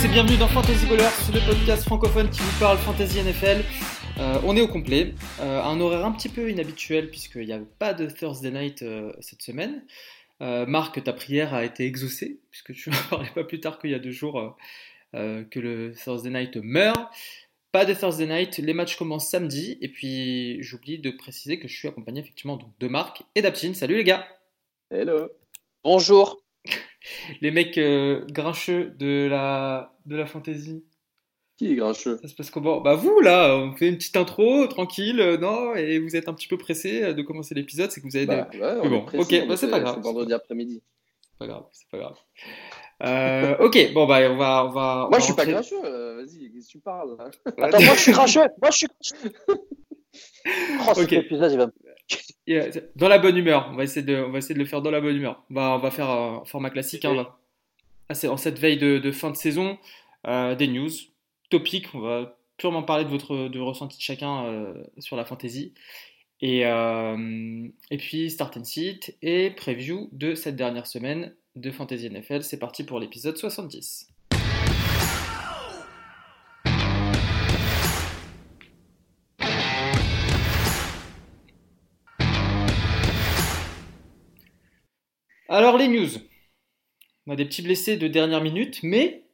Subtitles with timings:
[0.00, 3.62] Tous et bienvenue dans Fantasy Ballers, le podcast francophone qui vous parle Fantasy NFL.
[4.18, 7.60] Euh, on est au complet, euh, un horaire un petit peu inhabituel puisqu'il n'y a
[7.78, 9.84] pas de Thursday night euh, cette semaine.
[10.40, 13.94] Marc, ta prière a été exaucée puisque tu m'as parlé pas plus tard qu'il y
[13.94, 14.56] a deux jours
[15.12, 17.12] que le Thursday night meurt.
[17.70, 21.76] Pas de Thursday night, les matchs commencent samedi et puis j'oublie de préciser que je
[21.76, 23.74] suis accompagné effectivement de Marc et d'Aptine.
[23.74, 24.26] Salut les gars
[24.90, 25.28] Hello
[25.84, 26.40] Bonjour
[27.40, 27.78] les mecs
[28.32, 30.84] grincheux de la, de la fantasy.
[31.60, 32.18] Qui est grincheux?
[32.22, 32.80] Ça se passe comment?
[32.80, 36.32] Bah vous là, on fait une petite intro tranquille, euh, non Et vous êtes un
[36.32, 38.24] petit peu pressé euh, de commencer l'épisode, c'est que vous avez.
[38.24, 38.58] Bah, des...
[38.58, 40.00] ouais, bon, ok, bah, c'est pas grave.
[40.00, 40.82] vendredi après-midi.
[41.20, 42.16] C'est pas grave, c'est pas grave.
[43.02, 45.08] Euh, ok, bon bah on va, on va.
[45.10, 45.82] Moi je suis pas grincheux.
[45.82, 47.18] Vas-y, qu'est-ce que tu parles
[47.58, 48.40] Attends, moi je suis grincheux.
[48.40, 48.88] Moi je suis.
[50.88, 51.66] oh, cet épisode il va
[52.96, 53.68] dans la bonne humeur.
[53.72, 55.42] On va essayer de, le faire dans la bonne humeur.
[55.50, 57.04] On va, faire un format classique.
[57.04, 57.26] Hein,
[58.08, 59.78] en cette veille de, fin de saison,
[60.26, 60.90] euh, des news,
[61.50, 61.94] topics.
[61.94, 65.74] On va purement parler de votre ressenti de chacun euh, sur la fantasy.
[66.42, 72.08] Et, euh, et puis start and sit et preview de cette dernière semaine de Fantasy
[72.08, 72.42] NFL.
[72.42, 74.08] C'est parti pour l'épisode 70.
[85.60, 86.08] Alors les news.
[87.26, 89.26] On a des petits blessés de dernière minute, mais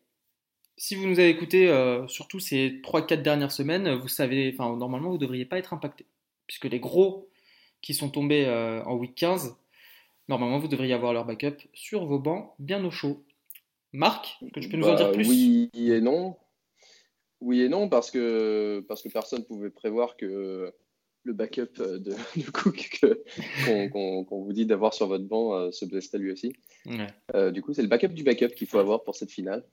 [0.76, 5.10] si vous nous avez écouté euh, surtout ces 3-4 dernières semaines, vous savez, enfin normalement
[5.10, 6.04] vous ne devriez pas être impacté.
[6.48, 7.30] Puisque les gros
[7.80, 9.56] qui sont tombés euh, en week 15,
[10.26, 13.24] normalement vous devriez avoir leur backup sur vos bancs bien au chaud.
[13.92, 15.28] Marc, que tu peux nous en dire bah, plus?
[15.28, 16.36] Oui et non.
[17.40, 20.74] Oui et non, parce que, parce que personne ne pouvait prévoir que
[21.26, 22.14] le backup euh, de,
[22.52, 23.00] Cook
[23.92, 26.54] qu'on vous dit d'avoir sur votre banc euh, se blesse lui aussi.
[27.34, 29.64] Euh, du coup, c'est le backup du backup qu'il faut avoir pour cette finale.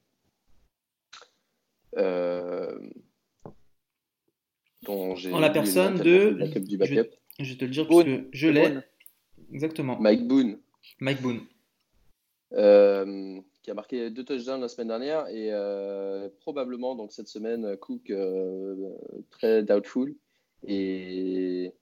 [1.95, 2.79] en
[5.39, 6.31] la personne de.
[6.31, 7.09] Backup du backup.
[7.39, 8.79] Je, vais te le dire parce que je l'ai.
[9.53, 9.99] Exactement.
[9.99, 10.57] Mike Boone.
[10.99, 11.41] Mike Boone.
[12.51, 15.51] qui a marqué deux touchdowns la semaine dernière et
[16.41, 18.11] probablement donc cette semaine Cook
[19.29, 20.15] très doubtful
[20.67, 21.73] et,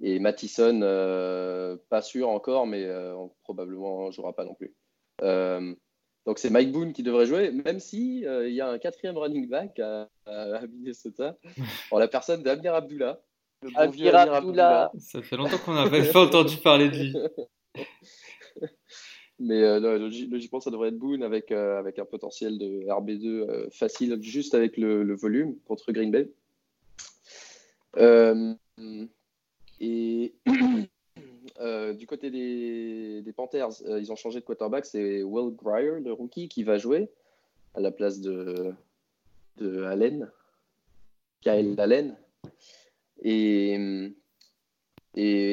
[0.00, 4.74] et Mattison, euh, pas sûr encore, mais euh, probablement ne jouera pas non plus.
[5.22, 5.74] Euh,
[6.26, 9.48] donc c'est Mike Boone qui devrait jouer, même si il y a un quatrième running
[9.48, 10.08] back à,
[10.72, 11.36] Minnesota,
[11.90, 13.20] en la personne d'Amir Abdullah.
[13.74, 14.92] Amir Abdullah.
[14.98, 17.16] Ça fait longtemps qu'on n'a pas entendu parler de lui.
[19.38, 24.78] Mais logiquement, ça devrait être Boone avec, avec un potentiel de RB2 facile, juste avec
[24.78, 26.30] le, le, volume contre Green Bay.
[27.98, 28.54] Euh,
[29.80, 30.34] et
[31.60, 34.86] euh, du côté des, Panthers, euh, ils ont changé de quarterback.
[34.86, 37.10] C'est Will Grier, le rookie, qui va jouer
[37.74, 38.74] à la place de,
[39.84, 40.30] Allen,
[41.40, 42.16] Kyle Allen.
[43.22, 44.02] Et,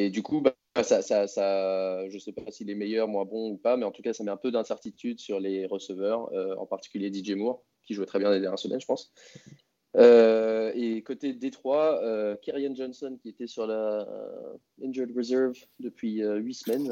[0.09, 3.85] du coup, bah, je ne sais pas s'il est meilleur, moins bon ou pas, mais
[3.85, 7.63] en tout cas, ça met un peu d'incertitude sur les receveurs, en particulier DJ Moore,
[7.83, 9.13] qui jouait très bien les dernières semaines, je pense.
[9.95, 16.21] Euh, et côté Détroit, euh, Kerryon Johnson, qui était sur la euh, Injured Reserve depuis
[16.21, 16.91] 8 semaines,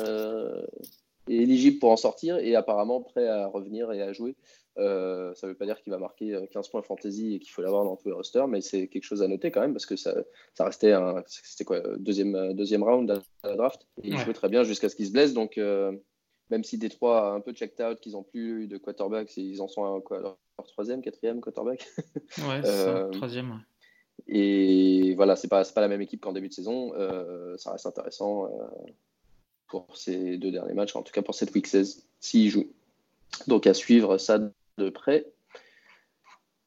[1.30, 4.36] est éligible pour en sortir et apparemment prêt à revenir et à jouer.
[4.76, 7.84] ça ne veut pas dire qu'il va marquer 15 points fantasy et qu'il faut l'avoir
[7.86, 10.16] dans tous les rosters, mais c'est quelque chose à noter quand même parce que ça,
[10.54, 13.10] ça restait un c'était quoi, deuxième, deuxième round
[13.44, 15.34] à la draft et il jouait très bien jusqu'à ce qu'il se blesse.
[15.34, 15.58] Donc,
[16.52, 19.62] même si Détroit a un peu checked out, qu'ils n'ont plus eu de quarterback, ils
[19.62, 21.88] en sont à quoi, leur, troisième, quatrième quarterback.
[22.38, 23.64] Ouais, euh, troisième.
[24.28, 26.94] Et voilà, c'est pas, pas la même équipe qu'en début de saison.
[26.96, 28.50] Euh, ça reste intéressant euh,
[29.68, 32.72] pour ces deux derniers matchs, en tout cas pour cette week 16, s'ils jouent.
[33.48, 34.40] Donc à suivre ça
[34.78, 35.26] de près.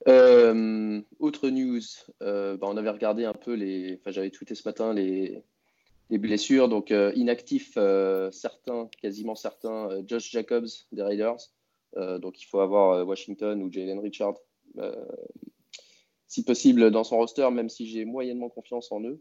[0.07, 1.81] autre news,
[2.21, 3.99] bah, on avait regardé un peu les.
[4.01, 5.45] Enfin, j'avais tweeté ce matin les,
[6.11, 6.69] les blessures.
[6.69, 11.39] Donc, euh, inactifs, euh, certains, quasiment certains, Josh Jacobs des Raiders.
[11.96, 14.35] Donc, il faut avoir Washington ou Jalen Richard,
[16.26, 19.20] si possible, dans son roster, même si j'ai moyennement confiance en eux.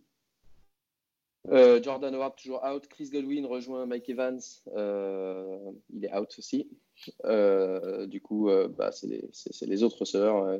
[1.84, 2.88] Jordan Howard toujours out.
[2.88, 4.40] Chris Godwin rejoint Mike Evans.
[5.94, 6.70] il est out aussi.
[8.08, 9.30] du coup, bah, c'est les,
[9.68, 10.60] les, autres sœurs.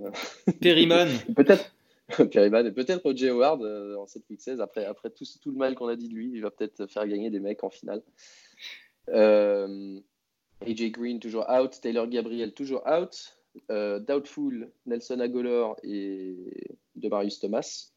[0.62, 1.08] Perryman.
[1.36, 1.74] Peut-être.
[2.20, 4.62] et peut-être Roger Howard euh, en cette week 16.
[4.62, 7.08] Après, après tout, tout le mal qu'on a dit de lui, il va peut-être faire
[7.08, 8.04] gagner des mecs en finale.
[9.10, 10.00] Euh,
[10.68, 13.36] AJ Green toujours out, Taylor Gabriel toujours out,
[13.72, 16.36] euh, Doubtful, Nelson Agolor et
[16.96, 17.90] Demarius Thomas.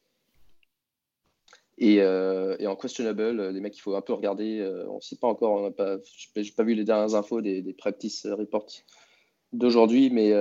[1.79, 4.67] Et, et, en questionable, les mecs, il faut un peu regarder.
[4.89, 5.99] on ne sait pas encore, on pas,
[6.35, 8.73] j'ai pas vu les dernières infos des, practice reports
[9.53, 10.33] d'aujourd'hui, mais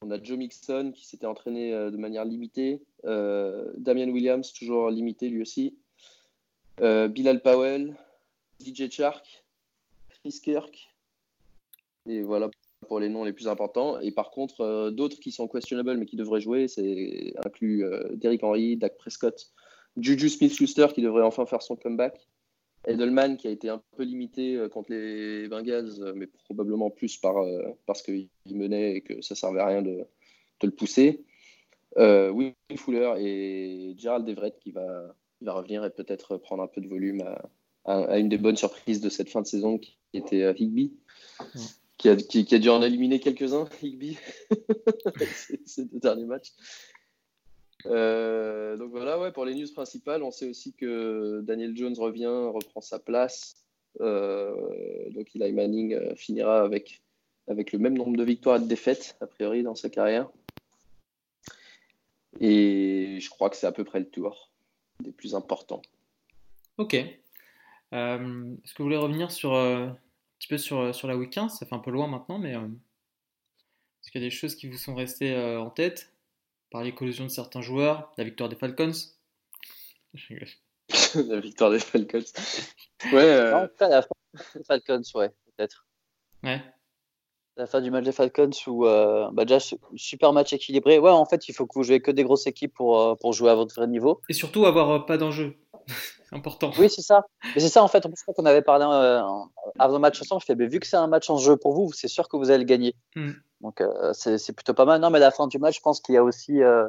[0.00, 2.80] On a Joe Mixon qui s'était entraîné de manière limitée.
[3.04, 5.76] Damien Williams, toujours limité lui aussi.
[6.78, 7.94] Bilal Powell,
[8.60, 9.44] DJ Shark,
[10.22, 10.89] Chris Kirk.
[12.10, 12.50] Et voilà
[12.88, 14.00] pour les noms les plus importants.
[14.00, 17.84] Et par contre, d'autres qui sont questionable mais qui devraient jouer, c'est inclus
[18.14, 19.52] Derrick Henry, Dak Prescott,
[19.96, 22.26] Juju Smith-Schuster qui devrait enfin faire son comeback.
[22.86, 27.18] Edelman qui a été un peu limité euh, contre les Bengals, euh, mais probablement plus
[27.18, 30.06] par, euh, parce qu'il menait et que ça servait à rien de,
[30.62, 31.24] le pousser.
[31.96, 36.88] Will Fuller et Gerald Everett qui va, va revenir et peut-être prendre un peu de
[36.88, 37.22] volume
[37.86, 40.92] à, une des bonnes surprises de cette fin de saison qui était Higby,
[42.00, 44.16] qui, a, dû en éliminer quelques-uns, Higby,
[45.66, 46.52] ces deux derniers matchs.
[47.86, 52.26] Euh, donc voilà, ouais, pour les news principales, on sait aussi que Daniel Jones revient,
[52.26, 53.66] reprend sa place.
[54.00, 57.02] Euh, donc Eli Manning euh, finira avec,
[57.46, 60.30] le même nombre de victoires et de défaites, a priori, dans sa carrière.
[62.40, 64.50] Et je crois que c'est à peu près le tour
[65.00, 65.82] des plus importants.
[66.78, 66.94] Ok.
[66.94, 69.52] Est-ce que vous voulez revenir sur,
[70.40, 74.10] petit peu sur, sur la week 15 Ça fait un peu loin maintenant, mais est-ce
[74.10, 76.12] qu'il y a des choses qui vous sont restées en tête?
[76.72, 78.92] Par les collisions de certains joueurs, la victoire des Falcons?
[81.14, 82.24] la victoire des Falcons.
[83.12, 83.22] Ouais.
[83.22, 83.68] Euh...
[83.80, 84.08] la fin
[84.56, 85.86] des Falcons, ouais, peut-être.
[86.42, 86.62] Ouais.
[87.56, 89.58] La fin du match des Falcons où euh, bah déjà
[89.96, 90.98] super match équilibré.
[90.98, 93.32] Ouais, en fait, il faut que vous jouez que des grosses équipes pour, euh, pour
[93.32, 94.20] jouer à votre vrai niveau.
[94.28, 95.56] Et surtout avoir euh, pas d'enjeu.
[96.32, 96.72] important.
[96.78, 97.24] Oui, c'est ça.
[97.54, 98.04] Mais c'est ça en fait.
[98.06, 100.86] En plus, quand on avait parlé avant le match ensemble, je fais, mais vu que
[100.86, 102.94] c'est un match en jeu pour vous, c'est sûr que vous allez le gagner.
[103.16, 103.32] Hmm.
[103.60, 105.00] Donc euh, c'est plutôt pas mal.
[105.00, 106.88] Non, mais à la fin du match, je pense qu'il y a aussi euh,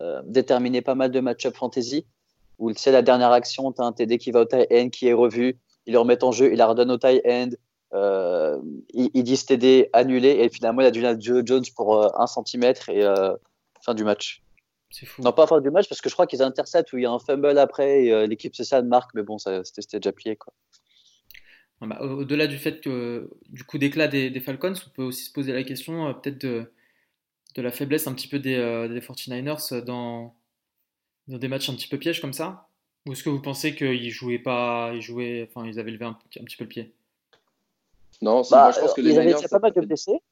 [0.00, 2.06] euh, déterminé pas mal de match-up fantasy
[2.58, 5.08] où c'est la dernière action, tu as un TD qui va au tie end qui
[5.08, 7.50] est revu, il le remet en jeu, il la redonne au tie end,
[8.92, 13.02] il, dit TD annulé et finalement il a du Joe Jones pour un centimètre et
[13.82, 14.43] fin du match.
[14.94, 15.22] C'est fou.
[15.22, 17.10] Non, pas fin du match parce que je crois qu'ils interceptent où il y a
[17.10, 20.52] un fumble après et l'équipe c'est ça marque, mais bon, c'était déjà plié quoi.
[21.80, 25.52] Bah, au-delà du fait que du coup d'éclat des, Falcons, on peut aussi se poser
[25.52, 26.72] la question euh, peut-être de,
[27.56, 30.34] de, la faiblesse un petit peu des, euh, des 49ers dans,
[31.28, 32.68] dans, des matchs un petit peu pièges comme ça?
[33.06, 36.14] Ou est-ce que vous pensez qu'ils jouaient pas, ils jouaient, enfin ils avaient levé un,
[36.14, 36.94] petit peu le pied?
[38.22, 40.22] Non, bah, moi, je pense que les ils avaient déjà pas mal de blessés.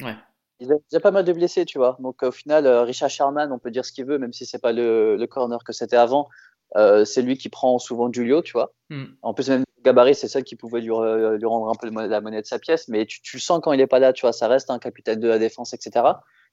[0.00, 0.16] Ouais.
[0.60, 1.96] Ils avaient déjà pas mal de blessés, tu vois.
[2.00, 4.60] Donc au final, euh, Richard Sherman, on peut dire ce qu'il veut, même si c'est
[4.60, 6.28] pas le, le corner que c'était avant.
[6.74, 8.72] c'est lui qui prend souvent Julio, tu vois.
[8.90, 9.06] Hmm.
[9.22, 12.42] En plus, même gabarit, c'est celle qui pouvait lui, lui, rendre un peu la monnaie
[12.42, 14.48] de sa pièce, mais tu, tu sens quand il n'est pas là, tu vois, ça
[14.48, 16.04] reste un capitaine de la défense, etc.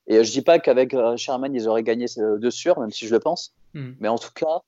[0.07, 3.13] Et je dis pas qu'avec euh, Sherman, ils auraient gagné de sûr, même si je
[3.13, 3.55] le pense.
[3.73, 3.93] Hmm.
[3.99, 4.61] Mais en tout cas,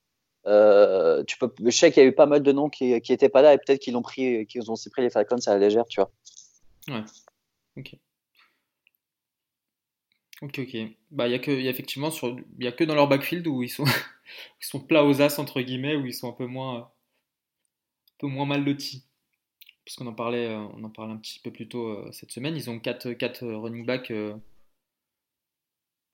[0.47, 3.29] euh, tu peux, je sais qu'il y a eu pas mal de noms qui n'étaient
[3.29, 5.85] pas là et peut-être qu'ils ont pris, qu'ils ont pris les Falcons à la légère,
[5.85, 6.11] tu vois.
[6.87, 7.03] Ouais.
[7.77, 7.95] Ok.
[10.41, 10.77] Ok, ok.
[11.11, 13.07] Bah, il y a que, y a effectivement sur, il y a que dans leur
[13.07, 13.85] backfield où ils sont,
[14.61, 16.91] ils sont plats aux as entre guillemets, où ils sont un peu moins,
[18.19, 19.03] peu moins mal lotis.
[19.83, 22.55] Puisqu'on en parlait, euh, on en parlait un petit peu plus tôt euh, cette semaine.
[22.55, 24.11] Ils ont 4, 4 euh, running backs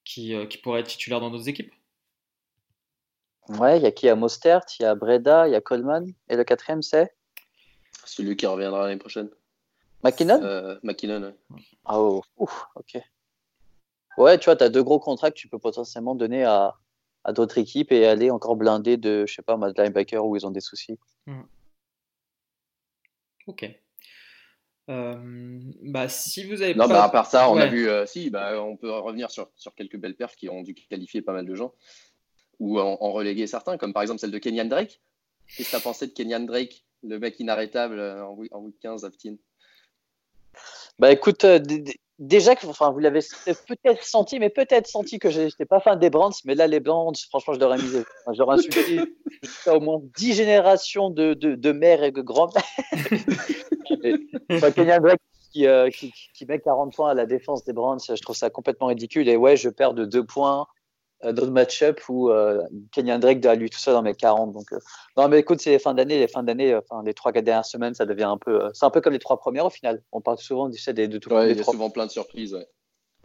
[0.06, 1.74] qui, qui pourraient être titulaires dans d'autres équipes.
[3.50, 4.06] Ouais, il y a qui?
[4.06, 6.14] Il y a Mostert, il y a Breda, il y a Coleman.
[6.30, 7.14] Et le quatrième, c'est?
[8.06, 9.30] Celui qui reviendra l'année prochaine.
[10.04, 10.80] McKinnon?
[10.84, 11.34] McKinnon,
[11.86, 13.02] Ah, oh, ouf, ok.
[14.18, 16.76] Ouais, tu vois, tu as deux gros contrats que tu peux potentiellement donner à,
[17.24, 20.46] à d'autres équipes et aller encore blinder de, je sais pas, de linebacker où ils
[20.46, 21.00] ont des soucis.
[21.26, 21.42] Hmm.
[23.48, 23.70] Ok.
[24.90, 28.30] Euh, bah, si vous avez non, bah, à part ça, on a vu, euh, si,
[28.30, 31.46] bah, on peut revenir sur, sur, quelques belles perfs qui ont dû qualifier pas mal
[31.46, 31.74] de gens
[32.60, 35.02] ou en, reléguer certains, comme par exemple celle de Kenyan Drake.
[35.48, 38.80] Qu'est-ce que tu as pensé de Kenyan Drake, le mec inarrêtable euh, en, en week
[38.82, 39.10] 15 à
[41.00, 41.46] Bah écoute,
[42.20, 43.22] déjà que enfin, vous l'avez
[43.68, 46.80] peut-être senti, mais peut-être senti que je n'étais pas fan des Brands, mais là, les
[46.80, 47.90] Brands, franchement, je leur ai mis,
[48.34, 49.02] j'aurais insulté
[49.68, 52.64] au moins 10 générations de, de, de mères et de grands-mères.
[54.76, 55.20] Kenyan Drake
[55.52, 58.50] qui, euh, qui, qui, met 40 points à la défense des Brands, je trouve ça
[58.50, 59.30] complètement ridicule.
[59.30, 60.66] Et ouais, je perds de 2 points
[61.32, 62.62] d'autres match-up où euh,
[62.92, 64.52] Kenyan Drake doit lui tout ça dans mes 40.
[64.52, 64.80] Donc, euh,
[65.16, 67.94] non, mais écoute, c'est les fins d'année, les fins d'année, enfin, les 3-4 dernières semaines,
[67.94, 68.70] ça devient un peu.
[68.74, 70.02] c'est un peu comme les trois premières au final.
[70.12, 72.54] On parle souvent du de, de tout ouais, Il y a souvent plein de surprises.
[72.54, 72.68] Ouais.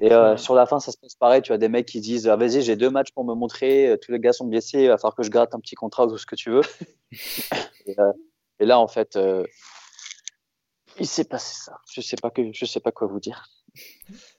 [0.00, 1.42] Et sur la fin, ça se passe pareil.
[1.42, 3.98] Tu as des mecs qui disent ah, Vas-y, j'ai deux matchs pour me montrer.
[4.00, 4.82] Tous les gars sont blessés.
[4.82, 6.60] Il va falloir que je gratte un petit contrat ou ce que tu veux.
[7.86, 9.18] et, là, en fait,
[11.00, 11.78] il s'est passé ça.
[11.90, 13.46] Je sais pas que je sais pas quoi vous dire.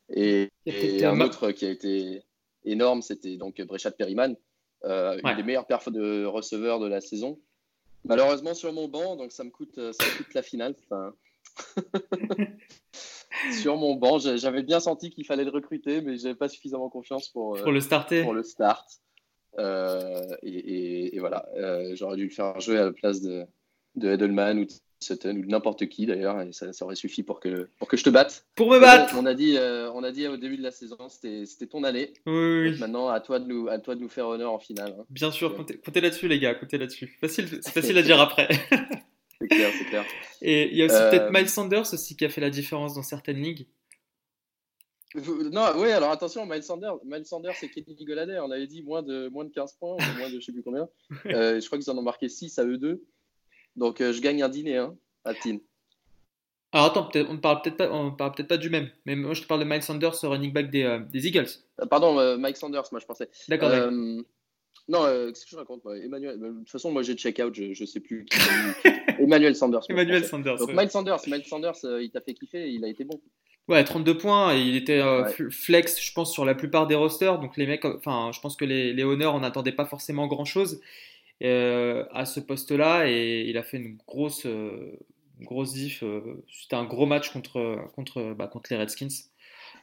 [0.10, 2.24] Et, et un autre qui a été
[2.64, 4.36] énorme, c'était donc Brechat Perryman,
[4.86, 7.40] euh, une des meilleures perfs de receveur de la saison.
[8.06, 10.76] Malheureusement sur mon banc, donc ça me coûte, ça coûte la finale.
[13.62, 14.20] sur mon banc.
[14.20, 17.82] J'avais bien senti qu'il fallait le recruter, mais j'avais pas suffisamment confiance pour, pour le
[17.82, 18.24] starter.
[18.24, 18.88] Pour le start.
[19.58, 21.46] et, voilà,
[21.94, 23.46] j'aurais dû le faire jouer à la place de,
[23.96, 24.66] de Edelman ou
[25.00, 28.10] Sutton ou n'importe qui d'ailleurs, et ça, aurait suffi pour que, pour que je te
[28.10, 28.46] batte.
[28.56, 30.98] Pour me battre on, a dit, euh, on a dit au début de la saison,
[31.10, 32.14] c'était ton année.
[32.26, 34.96] Oui, Maintenant, à toi, de nous, à toi de nous faire honneur en finale.
[35.00, 35.06] Hein.
[35.10, 37.18] Bien sûr, comptez, là-dessus, les gars, comptez là-dessus.
[37.22, 38.48] Facile, c'est facile à dire après.
[39.40, 40.06] c'est clair, c'est clair.
[40.42, 42.96] Et il y a aussi peut-être euh, Miles Sanders aussi qui a fait la différence
[42.96, 43.68] dans certaines ligues.
[45.16, 49.02] Non, oui, alors attention, Miles Sanders, Miles Sanders et Kenny Goladay, on avait dit moins
[49.02, 50.88] de, moins de 15 points, moins de je sais plus combien.
[51.26, 53.04] Euh, je crois qu'ils en ont marqué 6 à eux deux.
[53.76, 54.96] Donc euh, je gagne un dîner hein,
[55.26, 55.58] à Tin.
[56.72, 58.90] Alors attends, on ne parle peut-être pas, on parle peut-être pas du même.
[59.06, 61.48] Mais moi je te parle de Mike Sanders, running back des, euh, des Eagles.
[61.82, 63.30] Euh, pardon, Mike Sanders, moi je pensais.
[63.48, 63.72] D'accord.
[64.88, 66.40] non, qu'est-ce que je raconte Emmanuel.
[66.40, 68.26] De toute façon, moi j'ai check out, je, ne sais plus.
[69.20, 69.82] Emmanuel Sanders.
[69.90, 70.58] Emmanuel Sanders.
[70.58, 73.20] Donc Mike Sanders, Mike Sanders, il t'a fait kiffer, il a été bon.
[73.68, 75.02] Ouais, 32 points, et il était
[75.52, 77.40] flex, je pense, sur la plupart des rosters.
[77.40, 80.46] Donc les mecs, enfin, je pense que les, les honneurs, on n'attendait pas forcément grand
[80.46, 80.82] chose.
[81.42, 85.00] Euh, à ce poste-là et il a fait une grosse, euh,
[85.40, 86.04] grosse diff.
[86.04, 89.08] Euh, c'était un gros match contre, contre, bah, contre les Redskins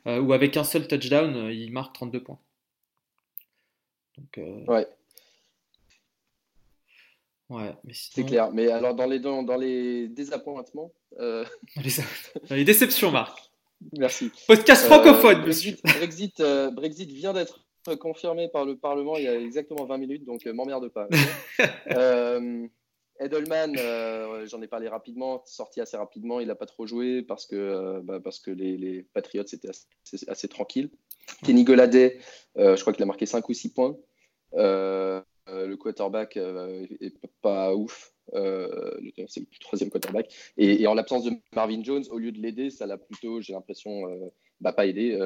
[0.05, 2.39] où avec un seul touchdown, il marque 32 points.
[4.17, 4.87] Donc, ouais.
[7.49, 8.53] Ouais, mais C'est clair.
[8.53, 10.93] Mais alors, dans les, dans, dans les désappointements.
[11.19, 13.51] les, déceptions, Marc.
[13.99, 14.31] Merci.
[14.47, 16.41] Podcast francophone, Brexit, Brexit,
[16.73, 20.53] Brexit, vient d'être confirmé par le Parlement il y a exactement 20 minutes, donc euh,
[20.53, 21.09] m'emmerde pas.
[21.91, 22.67] euh,
[23.21, 27.47] Edelman, euh, j'en ai parlé rapidement, sorti assez rapidement, il n'a pas trop joué parce
[27.47, 29.71] que, euh, bah, parce que les, les Patriots étaient
[30.29, 30.91] assez, tranquilles.
[31.45, 32.19] Kenny Goladay,
[32.57, 33.97] je crois qu'il a marqué 5 ou 6 points.
[34.53, 38.13] le quarterback est pas ouf.
[38.33, 40.33] c'est le troisième quarterback.
[40.57, 44.03] Et, en l'absence de Marvin Jones, au lieu de l'aider, ça l'a plutôt, j'ai l'impression,
[44.61, 45.19] bah, pas aidé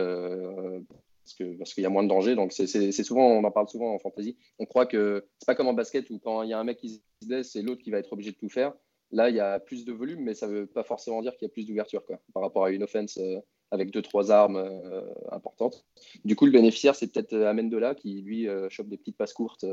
[1.31, 2.35] parce que parce qu'il y a moins de danger.
[2.35, 4.37] Donc c'est souvent, on en parle souvent en fantasy.
[4.59, 6.79] On croit que c'est pas comme en basket où quand il y a un mec
[6.79, 8.73] qui se laisse, c'est l'autre qui va être obligé de tout faire.
[9.13, 11.51] Là, il y a plus de volume, mais ça veut pas forcément dire qu'il y
[11.51, 13.41] a plus d'ouverture par rapport à une offense euh,
[13.73, 15.85] avec deux trois armes euh, importantes.
[16.25, 19.65] Du coup, le bénéficiaire, c'est peut-être euh, Amendola qui lui chope des petites passes courtes,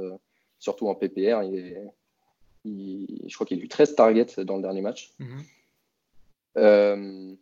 [0.59, 1.43] surtout en PPR.
[1.43, 1.91] Il
[2.65, 5.13] je crois qu'il a eu 13 targets dans le dernier match.
[5.21, 7.37] Mm-hmm.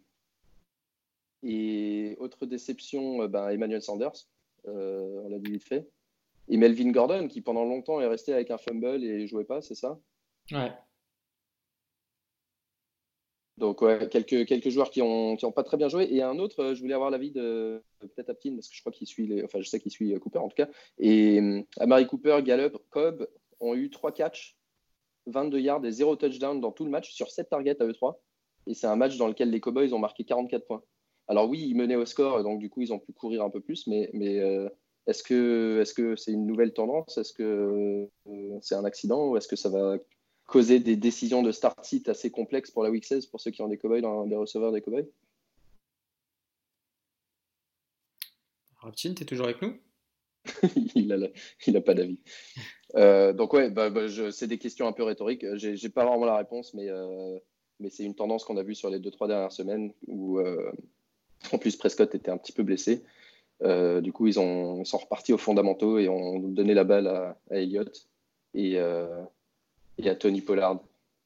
[1.45, 4.27] Et autre déception, euh, ben, Emmanuel Sanders,
[4.67, 5.87] euh, on l'a dit vite fait.
[6.49, 9.75] Et Melvin Gordon, qui pendant longtemps est resté avec un fumble et jouait pas, c'est
[9.75, 9.99] ça?
[10.51, 10.71] Ouais.
[13.57, 16.07] Donc, ouais, quelques, quelques joueurs qui n'ont qui ont pas très bien joué.
[16.11, 18.91] Et un autre, euh, je voulais avoir l'avis de peut-être Aptin, parce que je crois
[18.91, 20.67] qu'il suit, les, enfin, je sais qu'il suit Cooper en tout cas.
[20.97, 23.27] Et Amari Cooper, Gallup, Cobb
[23.59, 24.57] ont eu 3 catchs,
[25.27, 28.19] 22 yards et 0 touchdown dans tout le match sur 7 targets à eux 3.
[28.67, 30.83] Et c'est un match dans lequel les Cowboys ont marqué 44 points.
[31.27, 33.59] Alors oui, ils menaient au score, donc du coup, ils ont pu courir un peu
[33.59, 34.69] plus, mais, mais euh,
[35.07, 37.17] est-ce que c'est -ce c'est une nouvelle tendance?
[37.17, 39.97] Est-ce que euh, c'est un accident ou est-ce que ça va
[40.47, 43.67] causer des décisions de start-sit assez complexes pour la Week 16 pour ceux qui ont
[43.67, 45.07] des cowboys, dans, des receveurs des cowboys
[48.77, 49.75] Raptine, tu es toujours avec nous?
[50.95, 52.19] Il a pas d'avis.
[52.95, 55.43] Euh, donc ouais, bah, bah, c'est des questions un peu rhétoriques.
[55.55, 56.87] J'ai pas vraiment la réponse, mais,
[57.79, 60.39] mais c'est une tendance qu'on a vue sur les 2-3 dernières semaines où
[61.51, 63.03] en plus, Prescott était un petit peu blessé.
[63.63, 67.37] Euh, du coup, ils, ont, sont repartis aux fondamentaux et ont donné la balle à,
[67.51, 68.07] Elliott
[68.55, 69.23] euh,
[69.97, 70.79] et, à Tony Pollard,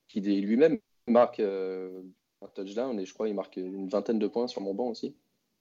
[0.08, 2.02] qui lui-même marque euh,
[2.42, 5.16] un touchdown et je crois qu'il marque une vingtaine de points sur mon banc aussi.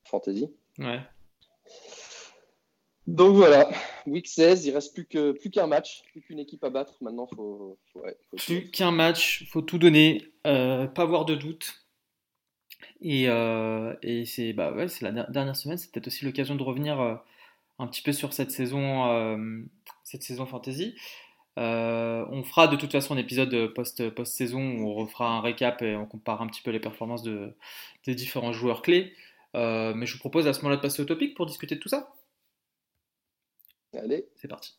[0.04, 0.50] Fantasy.
[0.78, 1.00] Ouais.
[3.06, 3.70] Donc voilà,
[4.06, 6.94] week 16, il reste plus que plus qu'un match, plus qu'une équipe à battre.
[7.00, 8.02] Maintenant, faut, faut,
[8.36, 11.87] plus qu'un match, faut tout donner, pas avoir de doute.
[13.00, 17.00] Et, euh, et c'est bah ouais, la dernière semaine, c'est peut-être aussi l'occasion de revenir
[17.00, 17.14] euh,
[17.78, 19.62] un petit peu sur cette saison, euh,
[20.04, 20.94] cette saison fantasy.
[21.56, 25.96] on fera de toute façon un épisode post, post-saison où on refera un récap et
[25.96, 27.54] on compare un petit peu les performances de,
[28.06, 29.12] des différents joueurs clés.
[29.54, 31.88] mais je vous propose à ce moment-là de passer au topic pour discuter de tout
[31.88, 32.12] ça.
[33.94, 34.78] Allez, c'est parti.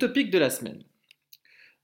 [0.00, 0.82] Les topics de la semaine.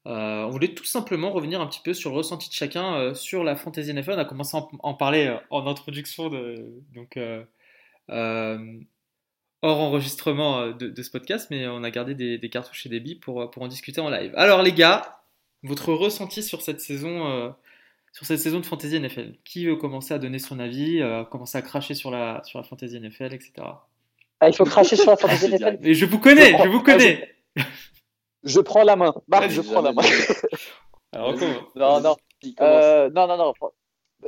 [0.07, 3.15] Euh, on voulait tout simplement revenir un petit peu sur le ressenti de chacun euh,
[3.15, 4.13] sur la Fantasy NFL.
[4.13, 6.29] On a commencé à en, parler euh, en introduction.
[6.29, 7.19] De, donc,
[9.63, 13.51] hors enregistrement de, ce podcast, mais on a gardé des, cartouches et des billes pour,
[13.51, 14.33] pour en discuter en live.
[14.37, 15.23] Alors les gars,
[15.65, 17.53] votre ressenti sur cette saison,
[18.13, 21.63] sur cette saison de Fantasy NFL Qui veut commencer à donner son avis, commencer à
[21.63, 23.55] cracher sur la, sur la Fantasy NFL, etc.
[24.39, 25.79] Ah, il faut cracher sur la Fantasy NFL.
[25.81, 27.35] Mais je vous connais, je, vous connais.
[28.47, 28.61] je...
[28.61, 29.15] prends la main.
[29.29, 30.03] Marc, je prends la main.
[31.13, 31.35] Alors,
[31.75, 32.17] non, non.
[32.61, 33.53] Euh, non, non, non.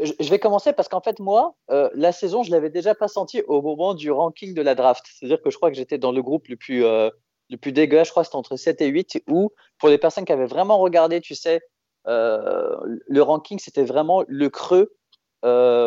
[0.00, 3.42] Je vais commencer parce qu'en fait, moi, euh, la saison, je l'avais déjà pas senti
[3.42, 5.04] au moment du ranking de la draft.
[5.12, 7.10] C'est-à-dire que je crois que j'étais dans le groupe le plus, euh,
[7.50, 8.08] le plus dégueulasse.
[8.08, 9.22] Je crois que c'était entre 7 et 8.
[9.28, 11.60] Où, pour les personnes qui avaient vraiment regardé, tu sais,
[12.06, 14.94] le ranking, c'était vraiment le creux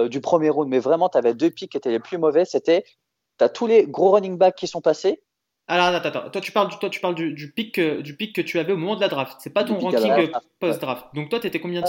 [0.09, 0.69] du premier round.
[0.69, 2.45] Mais vraiment, tu avais deux pics qui étaient les plus mauvais.
[2.45, 2.83] C'était,
[3.38, 5.23] tu as tous les gros running backs qui sont passés.
[5.68, 6.30] Alors, attends, attends.
[6.30, 8.74] Toi, tu parles, du, toi, tu parles du, du, pic, du pic que tu avais
[8.74, 9.38] au moment de la draft.
[9.39, 11.08] C'est pas ton ranking post-draft.
[11.13, 11.88] Donc, toi, tu étais combien de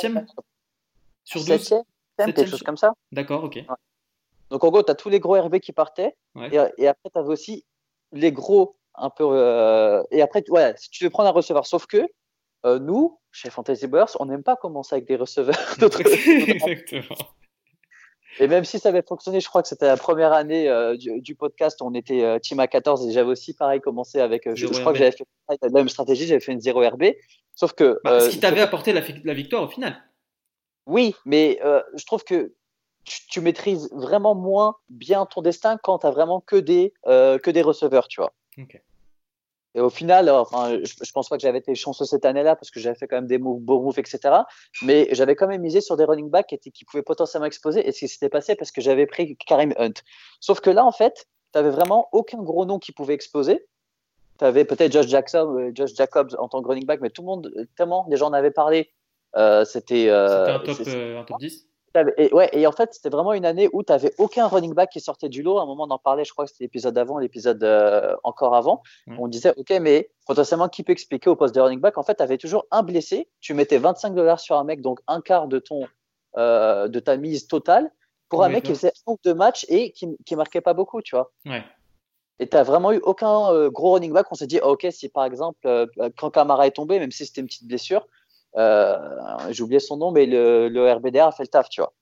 [1.25, 1.83] Sur 12
[2.19, 2.93] quelque chose comme ça.
[3.11, 3.65] D'accord, ok.
[4.51, 6.15] Donc, en gros, tu as tous les gros RB qui partaient.
[6.51, 7.65] Et, après, tu avais aussi
[8.13, 9.25] les gros un peu.
[9.25, 12.07] Euh, et après, ouais, si tu veux prendre un receveur, sauf que
[12.67, 15.57] euh, nous, chez Fantasy Burst, on n'aime pas commencer avec des receveurs.
[15.81, 17.17] Exactement.
[18.39, 21.35] Et même si ça avait fonctionné, je crois que c'était la première année euh, du,
[21.35, 24.67] podcast, on était euh, team à 14 et j'avais aussi pareil commencé avec, euh, je,
[24.67, 25.27] crois que j'avais fait
[25.61, 27.05] la même stratégie, j'avais fait une 0 RB.
[27.55, 28.01] Sauf que.
[28.05, 30.03] Bah, ce qui t'avait apporté la, la, victoire au final.
[30.87, 31.61] Oui, mais
[31.95, 32.55] je trouve que
[33.05, 37.63] tu, maîtrises vraiment moins bien ton destin quand tu as vraiment que des, que des
[37.63, 38.33] receveurs, tu vois.
[38.59, 38.81] Ok.
[39.75, 42.71] Et au final, enfin, je, je pense pas que j'avais été chanceux cette année-là parce
[42.71, 44.35] que j'avais fait quand même des moves, beaux moves, etc.
[44.83, 47.87] Mais j'avais quand même misé sur des running backs qui, qui pouvaient potentiellement exploser.
[47.87, 49.95] Et ce qui s'était passé parce que j'avais pris Karim Hunt.
[50.41, 53.67] Sauf que là, en fait, tu avais vraiment aucun gros nom qui pouvait exploser.
[54.39, 57.23] Tu avais peut-être Josh Jackson, euh, Josh Jacobs en tant que running back, mais tout
[57.23, 58.91] le monde, tellement les gens en avaient parlé.
[59.37, 61.67] Euh, c'était euh, un, euh, un top 10
[62.17, 64.91] et, ouais, et en fait, c'était vraiment une année où tu n'avais aucun running back
[64.91, 65.59] qui sortait du lot.
[65.59, 68.55] À un moment, on en parlait, je crois que c'était l'épisode avant, l'épisode euh, encore
[68.55, 68.83] avant.
[69.19, 72.17] On disait, OK, mais potentiellement, qui peut expliquer au poste de running back En fait,
[72.17, 73.29] tu avais toujours un blessé.
[73.41, 75.87] Tu mettais 25 dollars sur un mec, donc un quart de, ton,
[76.37, 77.91] euh, de ta mise totale,
[78.29, 81.03] pour un mec qui faisait un ou deux matchs et qui ne marquait pas beaucoup,
[81.03, 81.33] tu vois.
[81.47, 81.63] Ouais.
[82.39, 84.27] Et tu n'as vraiment eu aucun euh, gros running back.
[84.31, 87.47] On s'est dit, OK, si par exemple, quand Kamara est tombé, même si c'était une
[87.47, 88.07] petite blessure,
[88.57, 91.93] j'ai oublié son nom, mais le, le, RBDR a fait le taf, tu vois.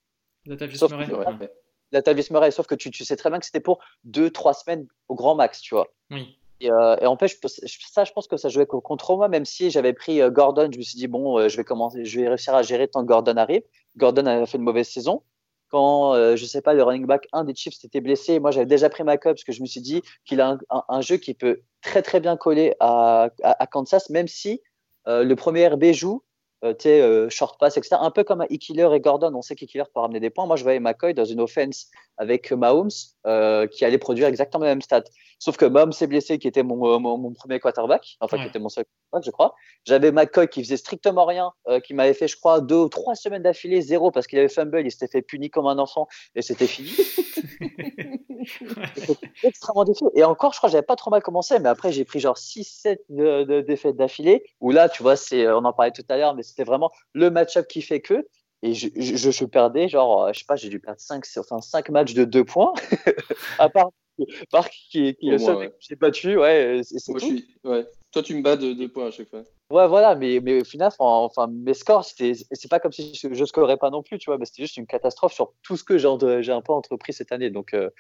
[0.47, 1.51] Latavius Murray.
[1.93, 5.15] Latavius Murray, sauf que tu, tu, sais très bien que c'était pour 2-3 semaines au
[5.15, 5.89] grand max, tu vois.
[6.11, 6.37] Oui.
[6.61, 9.71] Et, euh, et en fait, ça, je pense que ça jouait contre moi, même si
[9.71, 12.29] j'avais pris euh, Gordon, je me suis dit, bon, euh, je vais commencer, je vais
[12.29, 13.63] réussir à gérer tant que Gordon arrive.
[13.97, 15.23] Gordon a fait une mauvaise saison.
[15.71, 18.67] Quand, euh, je sais pas, le running back, un des Chiefs était blessé, moi j'avais
[18.67, 21.17] déjà pris ma cup parce que je me suis dit qu'il a un, un, jeu
[21.17, 24.61] qui peut très très bien coller à, à, à Kansas, même si
[25.07, 26.23] le premier RB joue,
[26.63, 27.97] euh, euh, short pass, etc.
[28.01, 30.47] Un peu comme Ikiller et Gordon, on sait qu'Ikiller peut ramener des points.
[30.47, 31.87] Moi, je voyais McCoy dans une offense
[32.19, 32.91] avec Mahomes
[33.27, 35.05] euh, qui allait produire exactement le même stat.
[35.39, 38.69] Sauf que Mahomes s'est blessé, qui était mon, mon, premier quarterback, enfin qui était mon
[38.69, 39.55] seul quarterback, je crois.
[39.87, 41.51] J'avais McCoy qui faisait strictement rien,
[41.85, 44.83] qui m'avait fait, je crois, deux ou trois semaines d'affilée, zéro, parce qu'il avait fumble,
[44.85, 46.91] il s'était fait puni comme un enfant et c'était fini.
[49.43, 50.05] extrêmement défait.
[50.15, 52.37] Et encore, je crois que j'avais pas trop mal commencé, mais après, j'ai pris genre
[52.37, 56.35] 6-7 de, défaites d'affilée, où là, tu vois, c'est, on en parlait tout à l'heure,
[56.35, 58.27] mais c'était vraiment le match-up qui fait que.
[58.63, 61.89] Et je, je, je, perdais, genre, je sais pas, j'ai dû perdre 5, enfin, 5
[61.89, 62.75] matchs de 2 points,
[63.59, 63.91] à part
[64.53, 66.39] Marc qui, est le seul j'ai battu.
[66.39, 67.87] Ouais, c'est Moi, Je ouais.
[68.13, 69.45] Toi, tu me bats de 2 points à chaque fois.
[69.71, 73.45] Ouais, voilà, mais, mais au final, enfin, mes scores, c'est pas comme si je, je
[73.45, 75.97] scorais pas non plus, tu vois, mais c'était juste une catastrophe sur tout ce que
[75.97, 77.51] j'ai un peu entrepris cette année.
[77.51, 77.91] Donc, euh,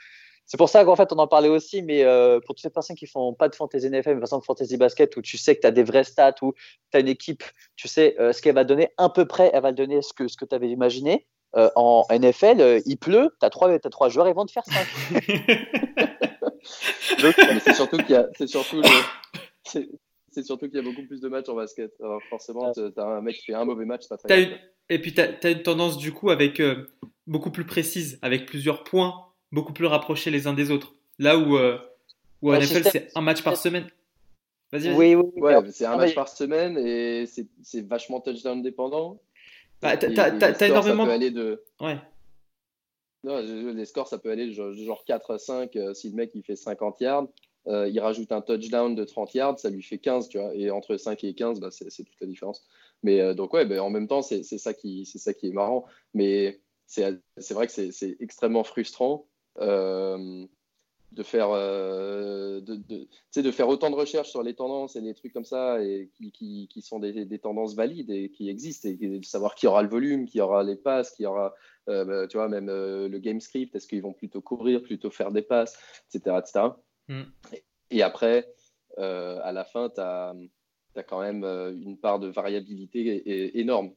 [0.50, 2.96] c'est pour ça qu'en fait, on en parlait aussi, mais euh, pour toutes ces personnes
[2.96, 5.66] qui font pas de fantasy NFL, mais de fantasy basket, où tu sais que tu
[5.68, 6.54] as des vrais stats, où
[6.90, 7.44] tu as une équipe,
[7.76, 10.26] tu sais euh, ce qu'elle va donner, à peu près, elle va donner ce que,
[10.26, 11.24] ce que tu avais imaginé.
[11.54, 14.64] Euh, en NFL, il pleut, tu as, trois, as trois joueurs, ils vont te faire
[14.64, 14.88] cinq.
[17.64, 18.82] c'est surtout qu'il y a, c'est surtout
[19.62, 21.92] c'est surtout qu'il y a beaucoup plus de matchs en basket.
[22.00, 25.14] Alors forcément, tu as un mec qui fait un mauvais match, pas très Et puis
[25.14, 26.60] tu as, une tendance du coup avec
[27.28, 30.94] beaucoup plus précise, avec plusieurs points beaucoup plus rapprochés les uns des autres.
[31.18, 31.78] Là où, euh,
[32.42, 33.86] où en NFL, c'est un match par semaine.
[34.72, 34.92] Vas-y.
[34.92, 39.20] Oui, oui, ouais, c'est un match par semaine et c'est vachement touchdown dépendant.
[39.82, 41.04] Bah, t'as énormément.
[41.04, 41.62] Ça peut aller de...
[41.80, 41.98] Ouais.
[43.24, 45.76] Non, les scores, ça peut aller genre, genre 4 à 5.
[45.76, 47.26] Euh, si le mec il fait 50 yards,
[47.66, 50.54] euh, il rajoute un touchdown de 30 yards, ça lui fait 15, tu vois.
[50.54, 52.64] Et entre 5 et 15, bah, c'est toute la différence.
[53.02, 55.84] Mais donc, ouais, bah, en même temps, c'est ça, qui, ça qui est marrant.
[56.14, 59.29] Mais c'est vrai que c'est extrêmement frustrant euh,
[61.12, 63.08] de faire euh, de, de,
[63.42, 66.68] de, faire autant de recherches sur les tendances et les trucs comme ça et qui,
[66.68, 69.88] qui, sont des, des, tendances valides et qui existent et de savoir qui aura le
[69.88, 71.54] volume, qui aura les passes, qui aura
[71.88, 75.32] euh, bah, tu vois même le game script, est-ce qu'ils vont plutôt courir, plutôt faire
[75.32, 75.76] des passes,
[76.14, 76.66] etc., etc.
[77.08, 77.22] Mm.
[77.90, 78.48] Et, après,
[78.96, 80.34] à la fin, tu as,
[81.08, 83.92] quand même une part de variabilité énorme.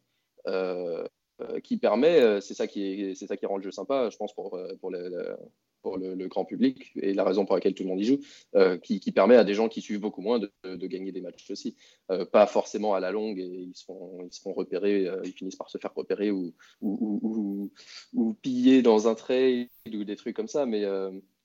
[1.63, 4.57] Qui permet, c'est ça qui c'est ça qui rend le jeu sympa, je pense pour
[4.79, 5.35] pour le,
[5.83, 8.19] pour le, grand public et la raison pour laquelle tout le monde y joue,
[8.55, 11.75] euh, qui, permet à des gens qui suivent beaucoup moins de, gagner des matchs aussi.
[12.09, 15.21] Euh, pas forcément à la longue et ils se font, ils se font repérer, euh,
[15.25, 17.69] ils finissent par se faire repérer ou, ou,
[18.13, 20.85] ou, piller dans un trade ou des trucs comme ça, mais,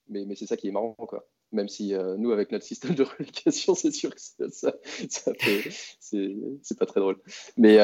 [0.07, 0.93] mais, mais c'est ça qui est marrant.
[0.93, 1.27] quoi.
[1.51, 4.73] Même si nous, avec notre système de relégation, c'est sûr que ça, ça,
[5.09, 5.33] ça
[5.99, 7.21] c'est pas très drôle.
[7.57, 7.77] Mais.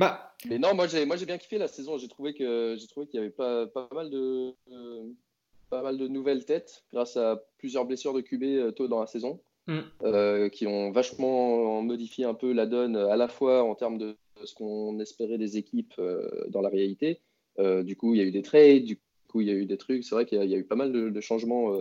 [0.00, 0.34] Bah.
[0.48, 1.98] Mais non, moi j'ai, moi j'ai bien kiffé la saison.
[1.98, 4.54] J'ai trouvé que j'ai trouvé qu'il y avait pas, pas mal de
[5.68, 9.06] pas mal de nouvelles têtes grâce à plusieurs blessures de QB euh, tôt dans la
[9.06, 9.78] saison, mm.
[10.04, 14.16] euh, qui ont vachement modifié un peu la donne à la fois en termes de
[14.42, 17.20] ce qu'on espérait des équipes euh, dans la réalité.
[17.58, 19.76] du coup, il y a eu des trades, du coup, il y a eu des
[19.76, 20.02] trucs.
[20.02, 21.76] C'est vrai qu'il y, a eu pas mal de, de changements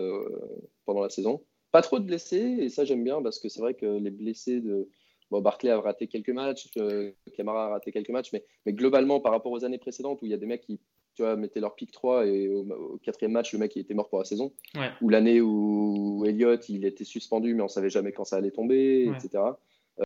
[0.86, 1.42] pendant la saison.
[1.72, 4.60] Pas trop de blessés, et ça j'aime bien parce que c'est vrai que les blessés
[4.60, 4.90] de
[5.32, 9.20] Bon, Barclay a raté quelques matchs, euh, Camara a raté quelques matchs, mais, mais, globalement,
[9.20, 10.80] par rapport aux années précédentes où il y a des mecs qui
[11.16, 14.10] tu vois, mettaient leur pick 3 et au, quatrième match, le mec il était mort
[14.10, 14.54] pour la saison,
[15.02, 19.12] ou l'année où Elliott il était suspendu, mais on savait jamais quand ça allait tomber,
[19.16, 19.44] etc.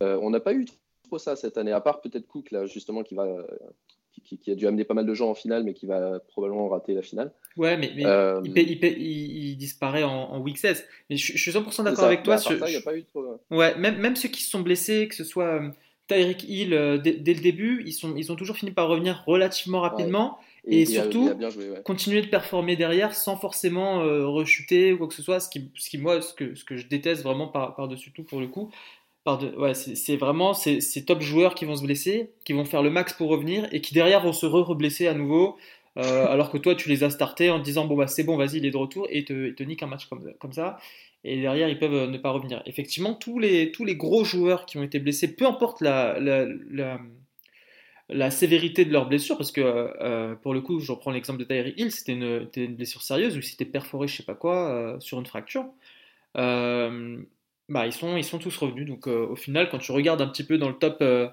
[0.02, 0.66] Euh, on n'a pas eu
[1.04, 3.28] trop ça cette année, à part peut-être Cook, là, justement, qui va,
[4.24, 6.94] qui, a dû amener pas mal de gens en finale, mais qui va probablement rater
[6.94, 7.32] la finale.
[7.56, 10.84] Ouais, mais, euh, il, disparaît en, week 16.
[11.10, 12.38] Mais je, suis 100% d'accord avec toi.
[12.38, 13.40] Sur, a pas eu trop...
[13.50, 15.68] Ouais, même, même ceux qui se sont blessés, que ce soit euh,
[16.08, 19.80] Tyreek Hill euh, dès, le début, ils, sont, ils ont toujours fini par revenir relativement
[19.80, 20.38] rapidement.
[20.66, 21.30] Et, surtout,
[21.84, 25.38] continuer de performer derrière sans forcément rechuter ou quoi que ce soit.
[25.38, 28.40] Ce qui, ce qui moi, ce que, ce que je déteste vraiment par-dessus tout pour
[28.40, 28.70] le coup,
[29.74, 33.30] c'est vraiment ces, top joueurs qui vont se blesser, qui vont faire le max pour
[33.30, 35.56] revenir et qui derrière vont se re-reblesser à nouveau.
[35.96, 38.36] Euh, alors que toi, tu les as startés en te disant bon, bah c'est bon,
[38.36, 40.78] vas-y, il est de retour et te, te nique un match comme, ça.
[41.24, 42.62] Et derrière, ils peuvent ne pas revenir.
[42.66, 46.18] Effectivement, tous les, gros joueurs qui ont été blessés, peu importe la,
[48.30, 51.74] sévérité de leur blessure, parce que euh, pour le coup, je reprends l'exemple de Tyree
[51.78, 55.26] Hill, c'était une, blessure sérieuse, ou c'était perforé, je sais pas quoi, euh, sur une
[55.26, 55.64] fracture.
[56.36, 57.22] Euh,
[57.68, 58.86] bah, ils, sont, ils sont tous revenus.
[58.86, 61.28] Donc euh, au final, quand tu regardes un petit peu dans le top, euh,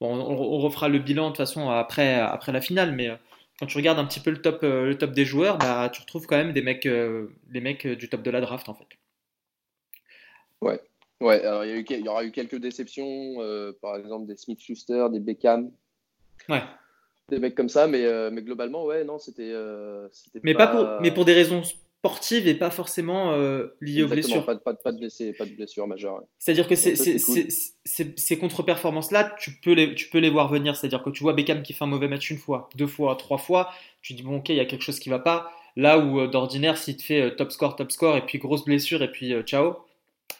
[0.00, 3.16] bon, on, refera le bilan de toute façon après, après la finale, mais euh,
[3.58, 6.26] quand tu regardes un petit peu le top, le top des joueurs, bah, tu retrouves
[6.26, 8.86] quand même des mecs, des mecs du top de la draft en fait.
[10.60, 10.80] Ouais,
[11.20, 13.36] ouais alors il y, y, aura eu quelques déceptions,
[13.82, 15.72] par exemple des Smith Schuster, des Beckham.
[16.48, 16.62] Ouais.
[17.30, 19.52] Des mecs comme ça, mais, mais globalement, ouais, non, c'était.
[20.44, 20.68] mais, pas...
[20.68, 21.62] pour, mais pour des raisons
[21.98, 24.44] sportive et pas forcément euh, liée aux blessures.
[24.44, 26.22] Pas, pas, pas, de blessures, pas de blessures majeures.
[26.38, 30.76] C'est-à-dire que ces contre-performances-là, tu peux, les, tu peux les voir venir.
[30.76, 33.38] C'est-à-dire que tu vois Beckham qui fait un mauvais match une fois, deux fois, trois
[33.38, 35.50] fois, tu dis bon ok, il y a quelque chose qui va pas.
[35.74, 38.64] Là où euh, d'ordinaire, s'il te fait euh, top score, top score, et puis grosse
[38.64, 39.78] blessure, et puis ciao,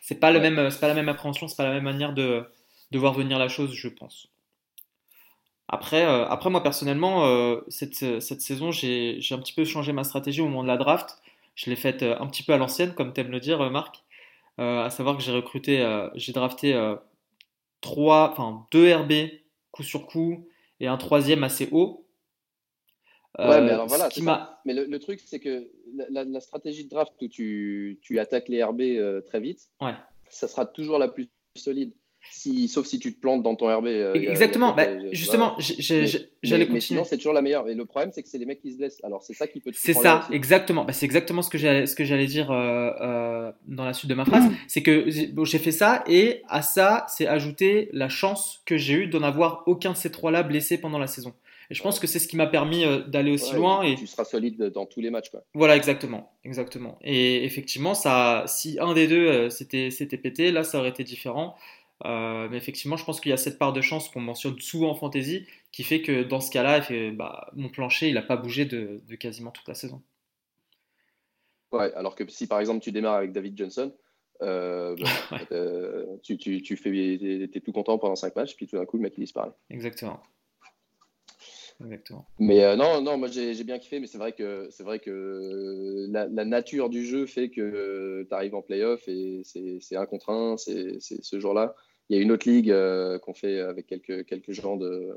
[0.01, 2.45] c'est pas, le même, pas la même appréhension, c'est pas la même manière de,
[2.93, 4.29] de voir venir la chose, je pense.
[5.71, 10.47] Après, après moi personnellement, cette, cette saison, j'ai un petit peu changé ma stratégie au
[10.47, 11.21] moment de la draft.
[11.59, 13.69] Je l'ai faite euh, un petit peu à l'ancienne, comme tu aimes le dire, euh,
[13.69, 14.05] Marc.
[14.61, 16.77] Euh, à savoir que j'ai recruté, j'ai drafté
[17.81, 19.13] trois, enfin deux RB
[19.71, 20.49] coup sur coup
[20.81, 22.09] et un troisième assez haut.
[23.39, 24.09] ouais, mais alors voilà.
[24.65, 25.71] Mais le, truc, c'est que
[26.11, 28.83] la, stratégie de draft où tu, tu attaques les RB
[29.27, 29.95] très vite, ouais.
[30.29, 31.93] ça sera toujours la plus solide
[32.69, 33.87] sauf si tu te plantes dans ton RB.
[33.87, 35.57] Euh, Exactement, bah, justement,
[36.43, 36.81] j'allais continuer.
[36.81, 37.69] sinon, c'est toujours la meilleure.
[37.69, 39.01] Et le problème, c'est que c'est les mecs qui se blessent.
[39.03, 40.85] Alors, c'est ça qui peut te C'est ça, exactement.
[40.85, 41.59] Bah, c'est exactement ce que
[42.05, 44.45] j'allais dire euh, euh, dans la suite de ma phrase.
[44.67, 49.07] C'est que j'ai fait ça et à ça, c'est ajouter la chance que j'ai eu
[49.07, 51.35] d'en avoir aucun de ces trois-là blessé pendant la saison.
[51.71, 53.83] Et je pense que c'est ce qui m'a permis d'aller aussi loin.
[53.83, 55.29] Et tu seras solide dans tous les matchs.
[55.31, 55.43] Quoi.
[55.53, 56.99] Voilà, exactement, exactement.
[57.03, 61.57] Et effectivement, ça, si un des deux s'était pété, là, ça aurait été différent.
[62.05, 64.91] Euh, mais effectivement, je pense qu'il y a cette part de chance qu'on mentionne souvent
[64.91, 68.65] en fantasy qui fait que dans ce cas-là, bah, mon plancher, il n'a pas bougé
[68.65, 70.03] de, quasiment toute la saison.
[71.73, 73.93] Ouais, alors que si par exemple tu démarres avec David Johnson,
[74.43, 74.97] euh,
[75.31, 78.87] bah, euh, tu, tu, tu, fais, es tout content pendant 5 matchs, puis tout d'un
[78.87, 79.53] coup le mec il disparaît.
[79.69, 80.23] Exactement.
[81.81, 82.27] Exactement.
[82.41, 86.27] Mais non, non, moi j'ai bien kiffé, mais c'est vrai que c'est vrai que la,
[86.45, 90.99] nature du jeu fait que tu arrives en playoff et c'est un contre un, c'est
[91.01, 91.77] ce jour-là.
[92.09, 95.15] Il y a une autre ligue euh, qu'on fait avec quelques, quelques gens de,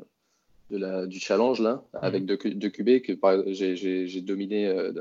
[0.69, 1.99] de la, du challenge, là, mhm.
[2.01, 4.91] avec deux, deux QB que j'ai dominé euh,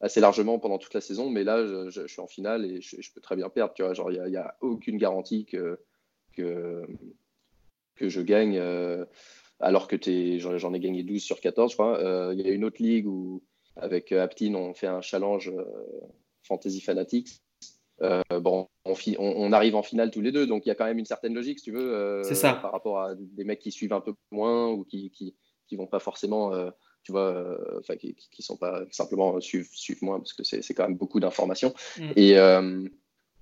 [0.00, 1.30] assez largement pendant toute la saison.
[1.30, 3.72] Mais là, je, suis en finale et je, peux très bien perdre.
[3.74, 5.78] Tu vois, genre, il n'y a, aucune garantie que,
[6.36, 6.86] que,
[7.96, 8.58] que je gagne.
[8.58, 9.06] Euh,
[9.62, 9.96] alors que
[10.38, 12.32] j'en ai gagné 12 sur 14, je crois.
[12.32, 13.42] Il y a une autre ligue où,
[13.76, 15.52] avec Aptin, on fait un challenge
[16.42, 17.42] Fantasy Fanatics.
[18.00, 21.06] Bon, on, arrive en finale tous les deux, donc il y a quand même une
[21.06, 22.54] certaine logique, si tu veux, ça.
[22.54, 25.34] par rapport à des mecs qui suivent un peu moins ou qui, qui,
[25.66, 26.52] qui vont pas forcément
[27.02, 30.86] tu vois, enfin qui, qui, sont pas simplement suivent, suivent moins parce que c'est quand
[30.86, 31.74] même beaucoup d'informations.
[31.98, 32.10] Mm.
[32.16, 32.36] Et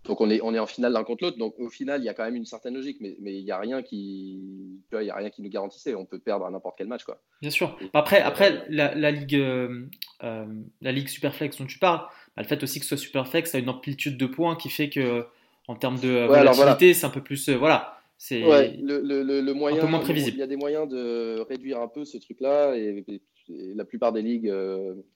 [0.08, 1.38] donc on est, on est en finale l'un contre l'autre.
[1.38, 3.50] Donc au final, il y a quand même une certaine logique, mais, mais il n'y
[3.50, 5.94] a rien qui, tu vois, il y a rien qui nous garantissait.
[5.94, 7.20] On peut perdre à n'importe quel match, quoi.
[7.42, 7.78] Bien sûr.
[7.92, 9.86] après, après la, la ligue, euh,
[10.24, 10.46] euh,
[10.80, 12.00] la ligue Superflex dont tu parles,
[12.42, 15.24] le fait aussi que ce soit Superflex a une amplitude de points qui fait que
[15.66, 18.00] en termes de volatilité, c'est un peu plus, euh, voilà.
[18.16, 20.38] C'est le, le, le, moyen, un peu moins prévisible.
[20.38, 23.04] Il y a des moyens de réduire un peu ce truc-là et,
[23.48, 24.52] la plupart des ligues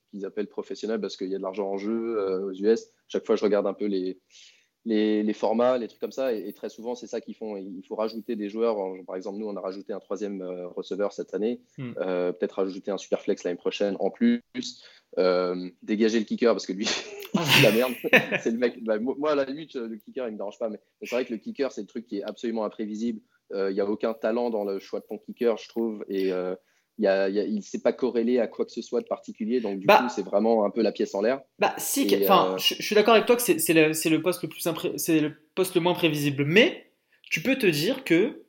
[0.09, 2.85] qu'ils appellent professionnelles parce qu'il y a de l'argent en jeu aux US.
[3.09, 4.17] Chaque fois, je regarde un peu les
[4.85, 6.33] les, formats, les trucs comme ça.
[6.33, 7.57] Et, très souvent, c'est ça qu'ils font.
[7.57, 8.77] Il faut rajouter des joueurs.
[9.05, 11.61] Par exemple, nous, on a rajouté un troisième euh, receveur cette année.
[11.77, 11.91] Hmm.
[11.97, 14.41] Euh, peut-être rajouter un super flex l'année prochaine en plus.
[15.19, 16.85] Euh, dégager le kicker parce que lui,
[17.33, 17.93] c'est la merde.
[18.41, 18.83] c'est le mec.
[18.83, 20.69] Bah, moi, à la limite, le kicker, il me dérange pas.
[20.69, 23.21] Mais c'est vrai que le kicker, c'est le truc qui est absolument imprévisible.
[23.53, 26.03] Il n'y a aucun talent dans le choix de ton kicker, je trouve.
[26.09, 26.31] Et
[26.99, 29.99] il ne s'est pas corrélé à quoi que ce soit de particulier, donc du bah
[29.99, 31.41] coup, c'est vraiment un peu la pièce en l'air.
[31.59, 34.49] Bah, si, enfin, euh, je, suis d'accord avec toi que c'est le, le, poste le
[34.49, 36.91] plus c'est le poste le moins prévisible, mais
[37.29, 38.43] tu peux te dire que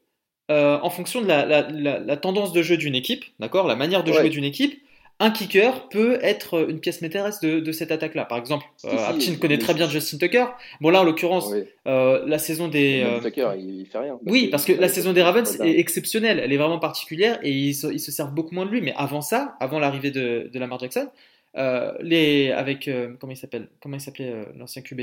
[0.51, 4.05] euh, en fonction de la, la, la, tendance de jeu d'une équipe, d'accord, la manière
[4.05, 4.79] de jouer d'une équipe,
[5.21, 8.25] un kicker peut être une pièce maîtresse de, de cette attaque-là.
[8.25, 10.47] Par exemple, euh, connaît très bien Justin Tucker.
[10.81, 11.53] Bon là, en l'occurrence,
[11.87, 14.19] euh, la saison des euh, Tucker, il fait rien.
[14.27, 16.41] oui, parce que la saison des Ravens est exceptionnelle.
[16.43, 18.81] Elle est vraiment particulière et ils se, ils se, servent beaucoup moins de lui.
[18.81, 21.09] Mais avant ça, avant l'arrivée de, de Lamar Jackson,
[21.57, 25.03] euh, les avec comment il s'appelle Comment il s'appelait l'ancien QB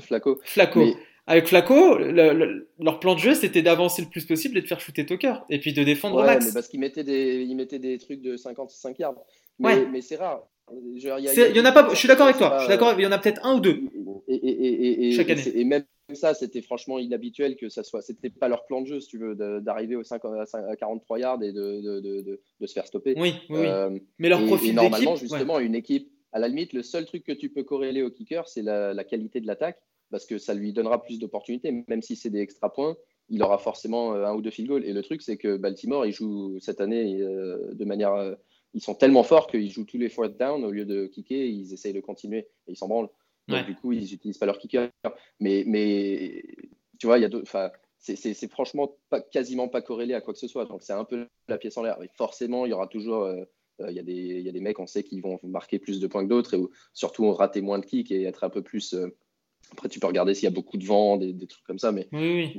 [0.00, 0.40] Flaco.
[0.42, 0.96] Flaco.
[1.26, 5.06] Avec Flaco, leur plan de jeu, c'était d'avancer le plus possible et de faire shooter
[5.06, 5.34] Tucker.
[5.48, 6.46] Et puis de défendre ouais, Max.
[6.46, 9.14] Mais parce qu'ils mettaient, des, mettaient des trucs de 55 yards.
[9.58, 10.46] Mais, mais c'est rare.
[10.72, 12.56] Il y, en a pas, je suis d'accord avec toi.
[12.56, 13.82] Je suis d'accord, il y en a peut-être un ou deux.
[14.28, 15.42] Et, et, et, chaque année.
[15.54, 18.02] Et même ça, c'était franchement inhabituel que ça soit.
[18.02, 21.42] C'était pas leur plan de jeu, si tu veux, d'arriver au 5, à 43 yards
[21.42, 23.14] et de, de, de, de, se faire stopper.
[23.16, 23.58] Oui, oui.
[23.60, 27.32] Euh, mais leur profil normalement, justement, une équipe, à la limite, le seul truc que
[27.32, 29.80] tu peux corréler au kicker, c'est la, la, qualité de l'attaque
[30.14, 32.96] parce que ça lui donnera plus d'opportunités, même si c'est des extra points.
[33.30, 34.84] Il aura forcément euh, un ou deux field goals.
[34.84, 38.36] Et le truc, c'est que Baltimore, il joue cette année euh, de manière
[38.74, 41.72] ils sont tellement forts qu'ils jouent tous les fourth down au lieu de kicker, ils
[41.72, 43.08] essayent de continuer et ils s'en branlent.
[43.48, 44.90] Donc, du coup, ils n'utilisent pas leur kicker.
[45.40, 46.44] Mais, mais
[46.98, 50.48] tu vois, il y a c'est franchement pas, quasiment pas corrélé à quoi que ce
[50.48, 50.66] soit.
[50.66, 51.98] Donc, c'est un peu la pièce en l'air.
[52.16, 53.24] forcément, il y aura toujours.
[53.24, 53.44] Euh,
[53.80, 55.80] euh, il, y a des, il y, a des mecs, on sait, qui vont marquer
[55.80, 58.62] plus de points que d'autres et surtout rater moins de kicks et être un peu
[58.62, 58.94] plus.
[58.94, 59.16] Euh,
[59.72, 62.08] après, tu peux regarder s'il y a beaucoup de vent, des, trucs comme ça, mais,
[62.12, 62.52] mais,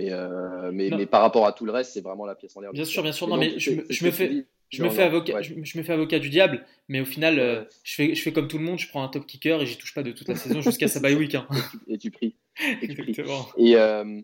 [0.72, 2.72] mais, mais, par rapport à tout le reste, c'est vraiment la pièce en l'air.
[2.72, 3.28] Bien sûr, bien sûr.
[3.28, 6.66] Non, mais je, me fais, je me, fais avocat, je, me fais avocat du diable,
[6.88, 9.08] mais au final, euh, je, fais, je fais comme tout le monde, je prends un
[9.08, 11.36] top kicker et j'y touche pas de toute la saison jusqu'à sa bye week.
[11.36, 11.48] Hein.
[11.88, 12.36] Et, tu, pries.
[12.82, 13.16] Et, tu pries.
[13.58, 14.22] et, euh,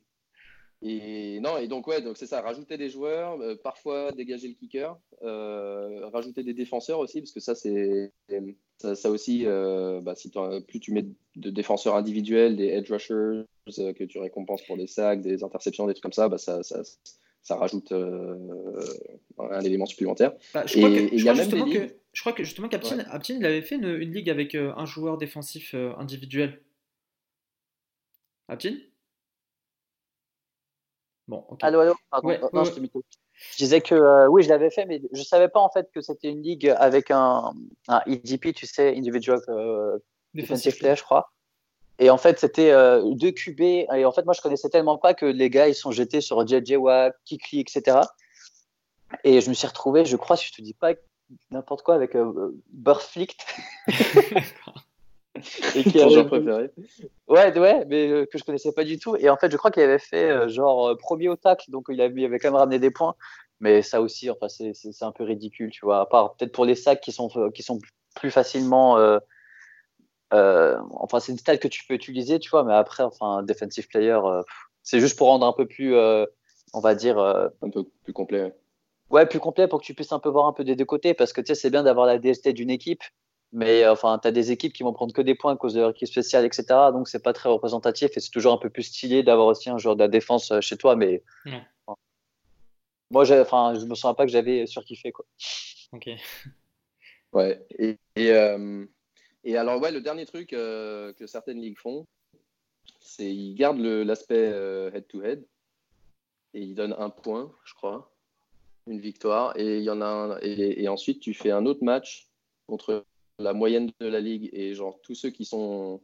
[0.82, 4.54] et, non, et donc, ouais, donc c'est ça, rajouter des joueurs, euh, parfois dégager le
[4.56, 8.12] kicker, rajouter des défenseurs aussi, parce que ça, c'est
[8.78, 10.32] ça, aussi, bah, si
[10.68, 15.22] plus tu mets de défenseurs individuels, des edge rushers que tu récompenses pour des sacs,
[15.22, 16.82] des interceptions, des trucs comme ça, bah, ça, ça
[17.42, 18.36] ça rajoute euh,
[19.38, 20.34] un élément supplémentaire.
[20.54, 22.98] Bah, je, crois que, je, crois justement que, je crois que justement qu'Aptin
[23.30, 26.62] il avait fait une, ligue avec euh, un joueur défensif euh, individuel.
[28.48, 28.76] Aptin
[31.28, 31.46] Bon.
[31.62, 31.96] Allô, allô,
[32.54, 35.90] non, Je, je, disais que oui, je l'avais fait, mais je savais pas en fait
[35.94, 37.54] que c'était une ligue avec un,
[37.88, 39.40] un EDP, tu sais, Individual
[40.34, 41.32] Defensive Player, je crois.
[42.02, 43.62] Et en fait, c'était euh, deux QB.
[43.62, 46.46] Et en fait, moi, je connaissais tellement pas que les gars, ils sont jetés sur
[46.46, 48.00] JJ Watt, Kikli, etc.
[49.24, 50.94] Et je me suis retrouvé, je crois, si je te dis pas
[51.52, 53.46] n'importe quoi, avec euh, Burflict.
[55.76, 56.72] et qui a préféré.
[57.28, 59.16] Ouais, ouais, mais euh, que je connaissais pas du tout.
[59.16, 62.02] Et en fait, je crois qu'il avait fait euh, genre premier au tacle, donc il
[62.02, 63.16] avait, il avait quand même ramené des points.
[63.60, 66.02] Mais ça aussi, enfin, c'est un peu ridicule, tu vois.
[66.02, 67.80] À part peut-être pour les sacs qui sont, qui sont
[68.16, 68.98] plus facilement
[70.34, 73.88] euh, enfin, c'est une stat que tu peux utiliser, tu vois, mais après, enfin, defensive
[73.88, 74.42] player, euh,
[74.84, 76.26] c'est juste pour rendre un peu plus, euh,
[76.74, 77.20] on va dire.
[77.20, 78.54] un peu plus complet.
[79.10, 81.14] Ouais, plus complet pour que tu puisses un peu voir un peu des deux côtés,
[81.14, 83.04] parce que tu sais, c'est bien d'avoir la DST d'une équipe,
[83.52, 85.82] mais enfin, tu as des équipes qui vont prendre que des points à cause de
[85.82, 86.64] leur équipe spéciale, etc.
[86.94, 89.78] Donc, c'est pas très représentatif et c'est toujours un peu plus stylé d'avoir aussi un
[89.78, 91.24] joueur de la défense chez toi, mais.
[93.10, 95.26] moi, enfin, je me sens pas que j'avais surkiffé, quoi.
[95.94, 96.10] Ok.
[97.34, 97.98] Ouais, et.
[99.44, 102.08] Et alors, ouais, le dernier truc euh, que certaines ligues font,
[103.00, 105.46] c'est ils gardent l'aspect euh, head-to-head
[106.54, 108.14] et ils donnent un point, je crois,
[108.88, 109.58] une victoire.
[109.58, 112.30] Et, il y en a un, et, ensuite, tu fais un autre match
[112.68, 113.06] contre
[113.42, 116.02] la moyenne de la ligue et genre tous ceux qui sont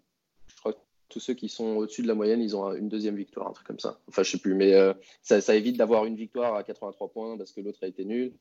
[1.10, 3.68] tous ceux qui sont au-dessus de la moyenne, ils ont une deuxième victoire, un truc
[3.68, 4.00] comme ça.
[4.08, 7.52] Enfin, je sais plus, mais euh, ça, évite d'avoir une victoire à 83 points parce
[7.52, 8.34] que l'autre a été nul.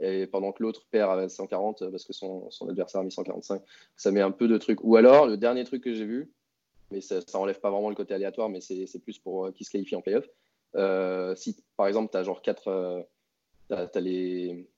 [0.00, 3.62] Et pendant que l'autre perd à 140 parce que son, adversaire a mis 145.
[3.96, 4.82] Ça met un peu de trucs.
[4.82, 6.30] Ou alors, le dernier truc que j'ai vu,
[6.90, 9.70] mais ça, enlève pas vraiment le côté aléatoire, mais c'est plus pour euh, qui se
[9.70, 10.28] qualifie en playoff.
[10.74, 13.06] Euh, si par exemple, tu as genre 4
[13.70, 14.68] as, les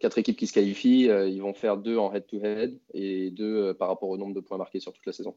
[0.00, 4.08] quatre équipes qui se qualifient, ils vont faire deux en head-to-head et deux par rapport
[4.08, 5.36] au nombre de points marqués sur toute la saison.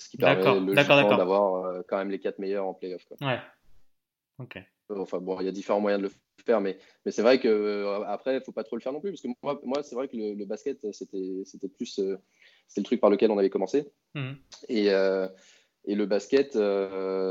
[0.00, 3.06] Ce qui permet logiquement d'avoir euh, quand même les quatre meilleurs en playoff.
[3.20, 3.38] Ouais.
[4.38, 4.58] Ok.
[4.88, 7.48] Enfin bon, il y a différents moyens de le faire, mais, mais c'est vrai que
[7.48, 9.94] euh, après, il faut pas trop le faire non plus, parce que moi, moi c'est
[9.94, 12.16] vrai que le, basket, c'était, plus, euh,
[12.66, 13.92] c'était le truc par lequel on avait commencé.
[14.14, 14.36] Mhm.
[14.68, 16.58] Et, et le basket,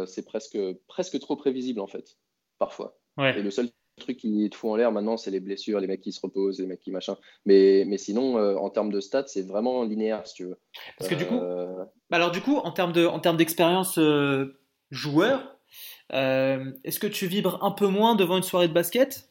[0.07, 2.17] c'est presque, presque trop prévisible en fait,
[2.59, 2.97] parfois.
[3.17, 3.37] Ouais.
[3.37, 6.01] Et le seul truc qui te fout en l'air maintenant, c'est les blessures, les mecs
[6.01, 7.17] qui se reposent, les mecs qui machin.
[7.45, 10.57] Mais, mais sinon, euh, en termes de stats, c'est vraiment linéaire, si tu veux.
[10.97, 14.59] Parce que du coup, euh, alors du coup, en termes de, en termes d'expérience euh,
[14.91, 15.57] joueur,
[16.11, 19.29] est-ce que tu vibres un peu moins devant une soirée de basket?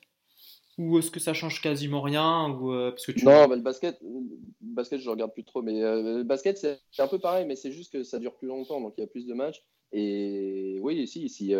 [0.78, 3.24] Ou est-ce que ça change quasiment rien ou, parce que tu...
[3.24, 4.20] Non, bah, le basket, le
[4.60, 7.92] basket, je regarde plus trop, mais le basket, c'est un peu pareil, mais c'est juste
[7.92, 9.64] que ça dure plus longtemps, donc il y a plus de matchs.
[9.90, 11.52] Et oui, si, si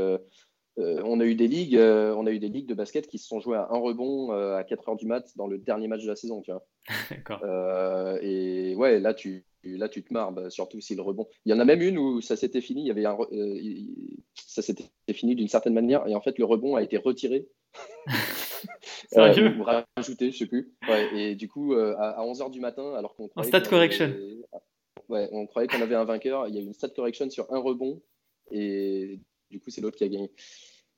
[0.79, 3.19] euh, on a eu des ligues, euh, on a eu des ligues de basket qui
[3.19, 5.89] se sont jouées à un rebond euh, à 4 heures du mat dans le dernier
[5.89, 6.65] match de la saison, tu vois.
[7.11, 7.43] D'accord.
[8.23, 11.29] et ouais, là tu là tu te marres, bah, surtout si le rebond.
[11.45, 13.19] Il y en a même une où ça s'était fini, il y avait un,
[14.35, 17.49] ça s'était fini d'une certaine manière et en fait le rebond a été retiré.
[19.11, 19.55] Sérieux
[19.97, 20.73] rajouté, je sais plus.
[21.15, 24.15] et du coup à, 11 heures du matin, alors qu'on en stat correction.
[25.09, 26.47] Ouais, on croyait qu'on avait un vainqueur.
[26.49, 28.01] Il y a eu une stat correction sur un rebond
[28.51, 30.31] et du coup, c'est l'autre qui a gagné.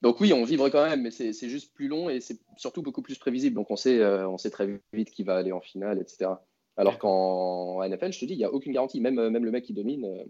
[0.03, 3.03] Donc oui, on vivre quand même, mais c'est juste plus long et c'est surtout beaucoup
[3.03, 3.55] plus prévisible.
[3.55, 6.31] Donc on sait, euh, on sait très vite qui va aller en finale, etc.
[6.77, 9.01] Alors qu'en NFL, je te dis, il n'y a aucune garantie.
[9.01, 10.07] Même, même le mec qui domine.
[10.07, 10.25] Euh,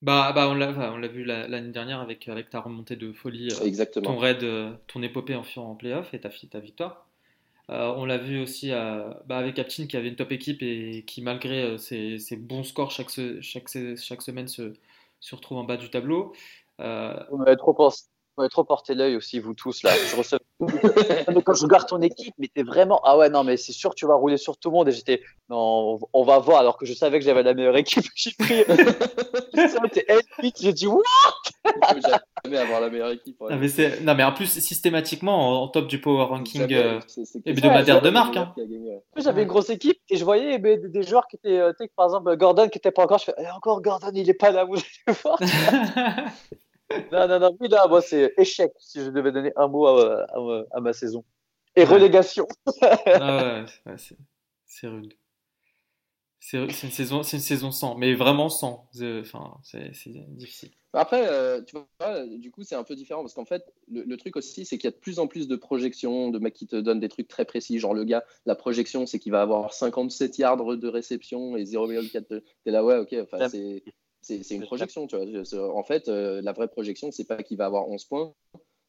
[0.00, 4.14] bah, bah, on l'a vu l'année dernière avec, avec ta remontée de folie, euh, Exactement.
[4.14, 4.42] ton raid,
[4.86, 7.06] ton épopée en, en playoff et ta, ta victoire.
[7.68, 11.76] on l'a vu aussi bah, avec Aptin qui avait une top équipe et qui, malgré
[11.76, 13.10] ses, bons scores chaque,
[13.42, 14.72] chaque, chaque semaine, se,
[15.20, 16.32] se retrouve en bas du tableau.
[16.80, 17.22] Euh...
[17.30, 17.74] On avait trop,
[18.50, 19.90] trop porté l'œil aussi, vous tous là.
[20.10, 20.40] Je recevais...
[21.44, 23.94] quand je regarde ton équipe, mais t'es vraiment ah ouais non mais c'est sûr que
[23.94, 26.84] tu vas rouler sur tout le monde et j'étais non on va voir alors que
[26.84, 28.04] je savais que j'avais la meilleure équipe.
[28.14, 28.64] J'ai pris
[30.60, 31.02] j'ai dit what?
[32.44, 33.38] Jamais avoir la meilleure équipe.
[33.40, 33.68] Non, mais
[34.02, 37.00] non, mais en plus systématiquement en, top du power ranking euh,
[37.44, 38.36] hebdomadaire de marque.
[38.36, 38.54] Hein.
[39.16, 42.34] J'avais une grosse équipe et je voyais des, des joueurs qui étaient, euh, par exemple
[42.36, 43.18] Gordon qui était pas encore.
[43.18, 45.38] Je fais eh, encore Gordon il est pas là vous allez voir.
[47.12, 50.26] non, non, non, oui, là, moi, c'est échec si je devais donner un mot à,
[50.72, 51.24] à, ma saison.
[51.76, 52.46] Et relégation.
[53.06, 53.94] ah ouais,
[54.66, 55.14] c'est rude.
[56.42, 58.88] C'est une, saison, une saison sans, mais vraiment sans.
[59.20, 59.92] Enfin, c'est
[60.36, 60.70] difficile.
[60.94, 64.36] Après, euh, tu vois, du coup, c'est un peu différent parce qu'en fait, le, truc
[64.36, 66.76] aussi, c'est qu'il y a de plus en plus de projections, de mecs qui te
[66.76, 67.78] donnent des trucs très précis.
[67.78, 72.42] Genre, le gars, la projection, c'est qu'il va avoir 57 yards de réception et 0,4.
[72.64, 73.84] T'es là, ouais, ok, enfin, c'est
[74.20, 75.76] c'est une projection, tu vois.
[75.76, 78.32] En fait, euh, la vraie projection, c'est pas qu'il va avoir 11 points,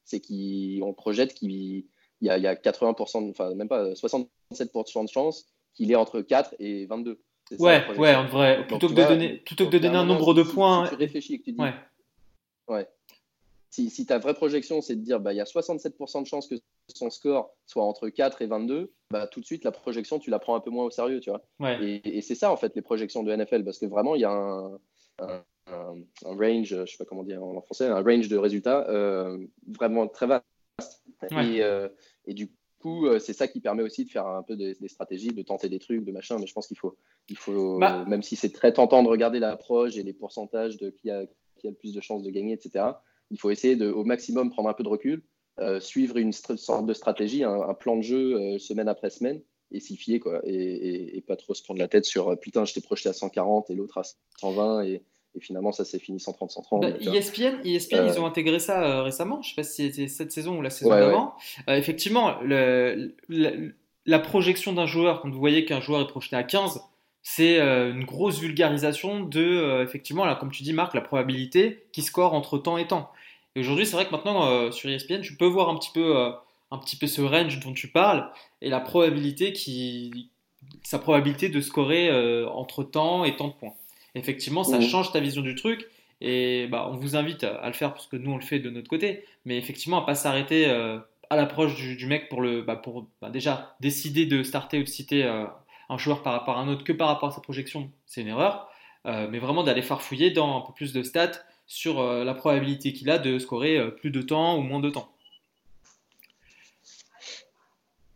[0.04, 1.84] c'est qu'on projette qu'il y,
[2.20, 7.18] y, a 80%, enfin même pas 67% de chance qu'il est entre 4 et 22.
[7.58, 10.42] Ouais, ouais, en vrai, plutôt que, de donner, plutôt que de donner un nombre de
[10.42, 10.86] points.
[10.86, 11.60] Si tu réfléchis et que tu dis.
[11.60, 11.74] Ouais.
[12.68, 12.88] ouais.
[13.70, 16.46] Si, si, ta vraie projection, c'est de dire bah, il y a 67% de chance
[16.46, 16.54] que
[16.88, 20.38] son score soit entre 4 et 22, bah, tout de suite, la projection, tu la
[20.38, 21.42] prends un peu moins au sérieux, tu vois.
[21.58, 21.82] Ouais.
[21.82, 24.24] Et, et c'est ça, en fait, les projections de NFL, parce que vraiment, il y
[24.24, 24.78] a un,
[25.18, 25.44] un,
[26.24, 30.26] range, je sais pas comment dire en français, un range de résultats euh, vraiment très
[30.26, 30.44] vaste.
[31.30, 31.88] Et, euh,
[32.26, 35.28] et, du coup, euh, c'est ça qui permet aussi de faire un peu des, stratégies,
[35.28, 36.38] de tenter des trucs, de machin.
[36.38, 36.96] Mais je pense qu'il faut,
[37.28, 38.04] il faut bah.
[38.08, 41.24] même si c'est très tentant de regarder l'approche et les pourcentages de qui a,
[41.58, 42.86] qui a le plus de chances de gagner, etc.,
[43.30, 45.22] il faut essayer de, au maximum prendre un peu de recul,
[45.80, 49.40] suivre une sorte de stratégie, un, plan de jeu semaine après semaine
[49.72, 52.74] et s'y fier quoi et, et, pas trop se prendre la tête sur putain je
[52.74, 54.02] t'ai projeté à 140 et l'autre à
[54.40, 55.02] 120 et,
[55.34, 56.80] et finalement, ça s'est fini 130-130.
[56.80, 59.40] Bah, ESPN, ESPN ils ont intégré ça euh, récemment.
[59.42, 61.34] Je ne sais pas si c'était cette saison ou la saison d'avant.
[61.68, 63.14] Euh, effectivement, le,
[64.04, 66.82] la projection d'un joueur, quand vous voyez qu'un joueur est projeté à 15,
[67.22, 72.02] c'est euh, une grosse vulgarisation de, effectivement, là, comme tu dis, Marc, la probabilité qui
[72.02, 73.10] score entre temps et temps.
[73.54, 76.32] Et aujourd'hui, c'est vrai que maintenant, sur ESPN, tu peux voir un petit peu,
[76.72, 80.30] un petit peu ce range dont tu parles et la probabilité qui,
[80.82, 82.10] sa probabilité de scorer
[82.46, 83.74] entre temps et temps de points
[84.14, 84.82] effectivement, ça mmh.
[84.82, 85.88] change ta vision du truc.
[86.20, 88.70] Et bah, on vous invite à, le faire parce que nous, on le fait de
[88.70, 89.24] notre côté.
[89.44, 90.98] Mais effectivement, à pas s'arrêter euh,
[91.30, 94.88] à l'approche du, mec pour, le, bah, pour bah, déjà décider de starter ou de
[94.88, 95.46] citer euh,
[95.88, 98.28] un joueur par rapport à un autre que par rapport à sa projection, c'est une
[98.28, 98.68] erreur.
[99.04, 103.18] mais vraiment d'aller farfouiller dans un peu plus de stats sur la probabilité qu'il a
[103.18, 105.12] de scorer plus de temps ou moins de temps.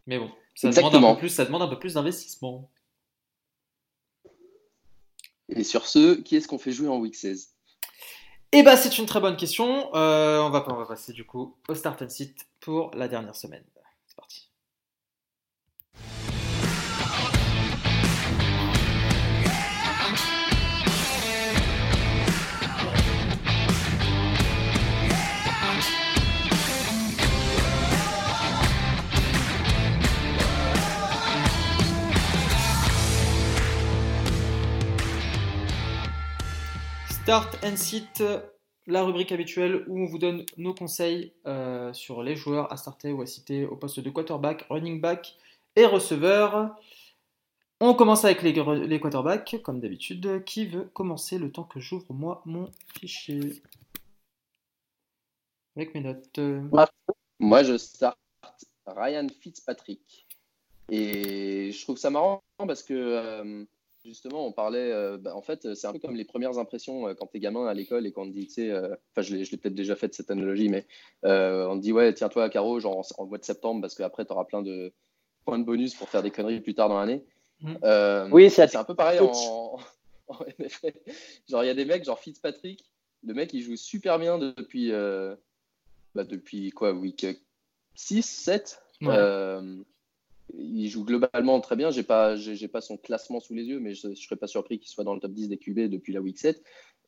[0.06, 2.70] Mais bon, ça demande un peu plus, ça demande un peu plus d'investissement.
[5.48, 7.54] Et sur ce, qui est-ce qu'on fait jouer en week 16
[8.52, 9.94] Eh bah, c'est une très bonne question.
[9.94, 13.36] Euh, on, va, on va passer du coup au start and sit pour la dernière
[13.36, 13.64] semaine.
[14.06, 14.45] C'est parti.
[37.26, 38.22] Start and Sit,
[38.86, 43.10] la rubrique habituelle où on vous donne nos conseils euh, sur les joueurs à starter
[43.10, 45.36] ou à citer au poste de quarterback, running back
[45.74, 46.78] et receveur.
[47.80, 48.52] On commence avec les,
[49.00, 50.44] quarterbacks, comme d'habitude.
[50.44, 52.70] Qui veut commencer le temps que j'ouvre moi mon
[53.00, 53.60] fichier?
[55.74, 56.38] Avec mes notes.
[57.40, 58.16] Moi, je start
[58.86, 60.28] Ryan Fitzpatrick.
[60.90, 63.64] Et je trouve ça marrant parce que euh,
[64.06, 67.14] Justement, on parlait, euh, bah, en fait, c'est un peu comme les premières impressions euh,
[67.14, 69.34] quand tu es gamin à l'école et qu'on te dit, tu sais, euh, enfin, je
[69.34, 70.86] l'ai peut-être déjà fait cette analogie, mais
[71.24, 74.44] on te dit, ouais, tiens-toi, Caro, genre en, mois de septembre, parce qu'après, tu auras
[74.44, 74.92] plein de
[75.44, 77.24] points de bonus pour faire des conneries plus tard dans l'année.
[77.62, 78.28] Mmh.
[78.30, 79.78] oui, c'est un peu pareil en,
[81.48, 82.84] Genre, il y a des mecs, genre Fitzpatrick,
[83.24, 87.26] le mec, il joue super bien depuis, bah, depuis quoi, week
[87.96, 88.80] 6, 7
[90.54, 91.90] il joue globalement très bien.
[91.90, 94.78] J'ai pas, j'ai, pas son classement sous les yeux, mais je, ne serais pas surpris
[94.78, 96.62] qu'il soit dans le top 10 des QB depuis la week 7.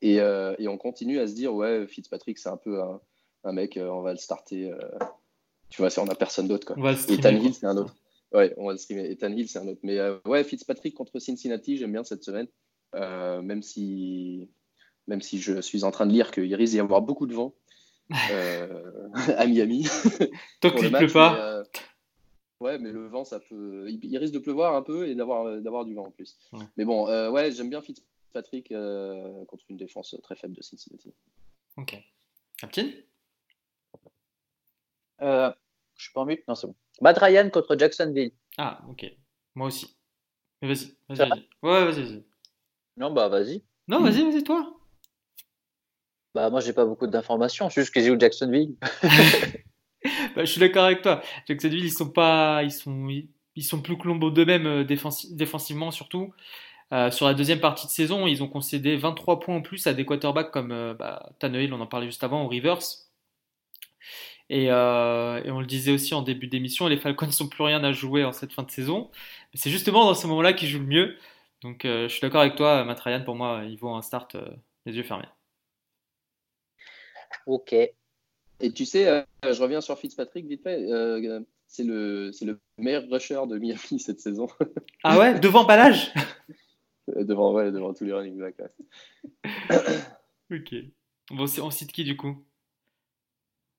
[0.05, 2.80] Euh, et, on continue à se dire, ouais, Fitzpatrick, c'est un peu
[3.45, 4.70] un, mec, euh, on va le starter.
[4.70, 4.78] Euh,
[5.70, 6.66] tu vois, si on a personne d'autre.
[6.66, 6.93] Quoi.
[6.93, 7.95] et Hill, c'est un autre.
[8.32, 9.11] Ouais, on va le streamer.
[9.11, 9.80] Ethan Hill, c'est un autre.
[9.82, 12.49] Mais ouais, Fitzpatrick contre Cincinnati, j'aime bien cette semaine.
[12.95, 14.51] même, si,
[15.07, 17.55] même si je suis en train de lire qu'il risque d'y avoir beaucoup de vent
[18.11, 19.86] à Miami.
[20.61, 21.62] Tant qu'il ne pleut pas.
[22.61, 23.88] Ouais, mais le vent, ça peut.
[23.88, 26.38] Il, risque de pleuvoir un peu et d'avoir, euh, d'avoir du vent en plus.
[26.76, 31.14] Mais bon, euh, ouais, j'aime bien Fitzpatrick euh, contre une défense très faible de Cincinnati.
[31.76, 31.96] Ok.
[32.56, 32.90] Captain?
[35.20, 35.52] Euh,
[35.94, 36.74] Je suis pas en mute Non, c'est bon.
[37.00, 38.32] Matt Ryan contre Jacksonville.
[38.56, 39.06] Ah, ok.
[39.54, 39.96] Moi aussi.
[40.61, 40.96] Mais vas-y.
[41.09, 41.48] Vas-y, vas-y.
[41.62, 42.24] Ouais, vas-y, vas-y.
[42.96, 43.62] Non, bah vas-y.
[43.86, 44.74] Non, vas-y, vas-y, toi.
[46.34, 47.70] Bah, moi, j'ai pas beaucoup d'informations.
[47.70, 48.76] Juste que j'ai eu Jacksonville.
[50.36, 51.22] Bah, je suis d'accord avec toi.
[51.46, 53.09] Jacksonville, ils sont pas, ils sont,
[53.57, 56.32] ils sont plus clombo d'eux-mêmes euh, défensivement surtout.
[56.92, 59.92] Euh, sur la deuxième partie de saison, ils ont concédé 23 points en plus à
[59.94, 62.78] des quarterbacks comme euh, bah, Tannehill, on en parlait juste avant, ou Rivers.
[64.51, 67.84] Et, euh, et, on le disait aussi en début d'émission, les Falcons n'ont plus rien
[67.84, 69.11] à jouer en cette fin de saison.
[69.55, 71.18] C'est justement dans ce moment-là qu'ils jouent le mieux.
[71.62, 74.36] Donc je suis d'accord avec toi, Matt pour moi, il vaut un start
[74.86, 75.28] les yeux fermés.
[77.46, 77.74] Ok.
[78.61, 80.82] Et tu sais, euh, je reviens sur Fitzpatrick vite fait.
[80.90, 84.48] Euh, c'est le, le meilleur rusher de Miami cette saison.
[85.04, 85.38] Ah ouais?
[85.38, 86.12] Devant Balage
[87.16, 88.61] euh, devant, ouais, devant tous les running backs.
[90.50, 90.74] ok.
[91.30, 92.44] Bon, on cite qui du coup?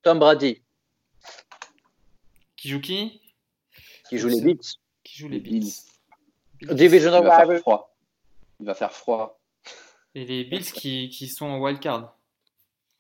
[0.02, 0.62] Tom Brady.
[2.56, 3.22] Qui joue qui?
[4.10, 4.60] Qui joue les Bills.
[5.04, 5.72] Qui joue les Bills.
[6.62, 7.96] Division Il va faire froid.
[8.60, 9.40] Il va faire froid.
[10.16, 12.19] Et les Bills qui, qui sont en wildcard.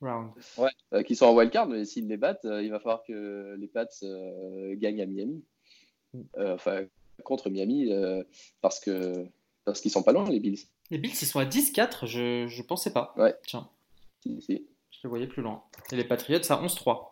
[0.01, 3.55] Ouais, euh, qui sont en wildcard, mais s'ils les battent, euh, il va falloir que
[3.57, 5.43] les Pats euh, gagnent à Miami.
[6.13, 6.21] Mm.
[6.37, 6.85] enfin,
[7.23, 7.91] contre Miami,
[8.61, 9.27] parce que
[9.65, 10.59] parce qu'ils sont pas loin, les Bills.
[10.89, 13.13] Les Bills, ils sont à 10-4, je, je pensais pas.
[13.17, 13.35] Ouais.
[13.45, 13.69] Tiens.
[14.25, 15.63] Je les voyais plus loin.
[15.91, 17.09] Et les Patriots, à 11-3.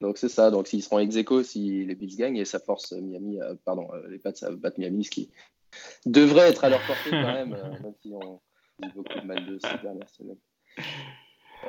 [0.00, 2.92] Donc c'est ça, donc s'ils seront ex aequo si les Bills gagnent, et ça force
[2.92, 5.30] Miami, pardon, les Pats à battre Miami, ce qui
[6.06, 7.50] devrait être à leur portée quand même,
[7.82, 8.40] même si on
[8.80, 10.38] dit beaucoup de mal de ces dernières semaines.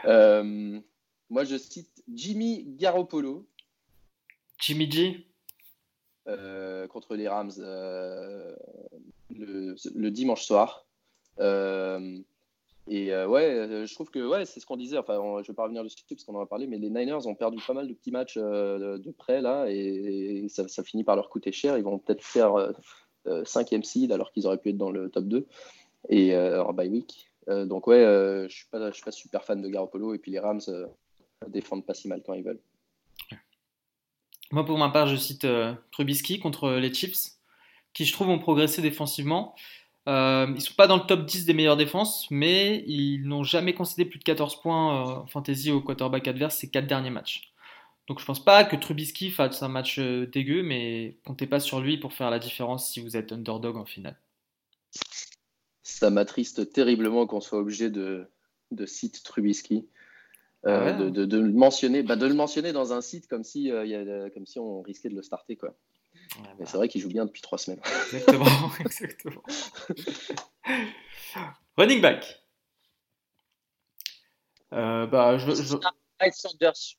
[0.06, 0.80] Euh,
[1.30, 3.46] moi, je cite Jimmy Garoppolo.
[4.60, 5.28] Jimmy G
[6.28, 8.56] euh, contre les Rams euh,
[9.30, 10.86] le, dimanche soir.
[11.39, 11.41] et
[13.26, 14.98] ouais, je trouve que ouais, c'est ce qu'on disait.
[14.98, 17.36] Enfin, je vais pas revenir dessus parce qu'on en a parlé, mais les Niners ont
[17.36, 21.30] perdu pas mal de petits matchs de, près là, et, ça, ça, finit par leur
[21.30, 21.78] coûter cher.
[21.78, 22.74] Ils vont peut-être faire
[23.26, 25.46] 5e seed alors qu'ils auraient pu être dans le top 2
[26.10, 27.33] et en bye week.
[27.50, 30.39] Euh, donc ouais, euh, je suis suis pas super fan de Garoppolo et puis les
[30.39, 30.86] Rams euh,
[31.48, 32.62] défendent pas si mal quand ils veulent.
[34.52, 35.48] Moi pour ma part, je cite
[35.91, 37.32] Trubisky contre les Chiefs,
[37.94, 39.56] qui je trouve ont progressé défensivement.
[40.06, 44.06] Ils sont pas dans le top 10 des meilleures défenses, mais ils n'ont jamais concédé
[44.06, 47.52] plus de 14 points en fantasy au quarterback adverse ces 4 derniers matchs.
[48.08, 51.98] Donc je pense pas que Trubisky fasse un match dégueu, mais comptez pas sur lui
[51.98, 54.18] pour faire la différence si vous êtes underdog en finale.
[56.04, 58.28] Ça m'attriste terriblement qu'on soit obligé de,
[58.72, 59.88] de citer Trubisky.
[60.66, 63.72] Euh, ah de, de, le mentionner, bah, de le mentionner dans un site comme si,
[63.72, 65.56] euh, y a, comme si on risquait de le starter.
[65.56, 65.74] Quoi.
[66.38, 66.66] Mais bah.
[66.66, 67.80] c'est vrai qu'il joue bien depuis trois semaines.
[68.14, 68.45] Exactement.
[68.82, 69.43] exactement.
[71.78, 72.43] Running back.
[74.74, 75.78] Euh, bah, je, je...
[76.32, 76.97] Sanders.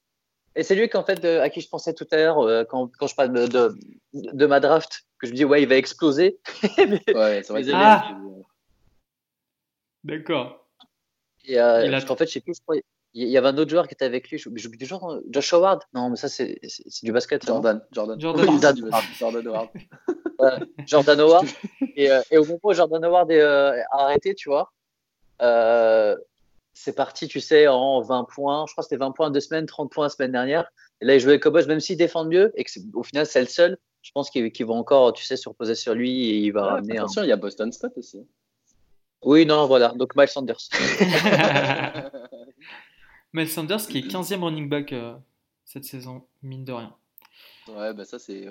[0.56, 3.14] Et c'est lui qu'en fait, à qui je pensais tout à l'heure quand, quand, je
[3.14, 3.76] parle de, de,
[4.14, 6.38] de, ma draft, que je me dis, ouais, il va exploser.
[6.78, 7.64] ouais, c'est vrai.
[7.74, 8.18] Ah.
[10.04, 10.66] D'accord.
[11.46, 12.10] Et euh, a...
[12.10, 12.54] En fait, je sais plus,
[13.14, 14.38] il y avait un autre joueur qui était avec lui.
[14.38, 15.82] J'oublie du genre Josh Howard?
[15.94, 16.58] Non, mais ça, c'est
[17.02, 17.46] du basket.
[17.46, 17.80] Jordan.
[17.92, 18.20] Jordan.
[18.20, 19.68] Jordan, Jordan, Jordan Howard.
[20.86, 21.46] Jordan Howard.
[21.96, 24.72] Et, euh, et, au moment où Jordan Howard est euh, arrêté, tu vois,
[25.42, 26.16] euh,
[26.72, 28.64] c'est parti, tu sais, en 20 points.
[28.66, 30.68] Je crois que c'était 20 points deux semaines, 30 points la semaine dernière.
[31.00, 33.46] Et là, il jouait avec Cowboys, même s'ils défendent mieux et qu'au final, c'est le
[33.46, 33.78] seul.
[34.02, 36.74] Je pense qu'il va encore, tu sais, se reposer sur lui et il va ah,
[36.74, 36.98] ramener.
[36.98, 38.26] Attention, il y a Boston Scott aussi.
[39.24, 39.88] Oui, non, voilà.
[39.88, 40.68] Donc Miles Sanders.
[43.32, 45.14] Miles Sanders qui est 15e running back euh,
[45.64, 46.94] cette saison, mine de rien.
[47.66, 48.46] Ouais, bah ça c'est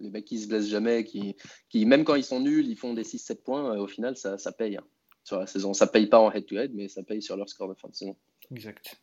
[0.00, 1.36] les mecs qui se blessent jamais, qui,
[1.68, 4.38] qui même quand ils sont nuls, ils font des 6-7 points, euh, au final ça,
[4.38, 4.84] ça paye hein,
[5.22, 5.74] sur la saison.
[5.74, 8.16] Ça paye pas en head-to-head, mais ça paye sur leur score de fin de saison.
[8.50, 8.98] Exact.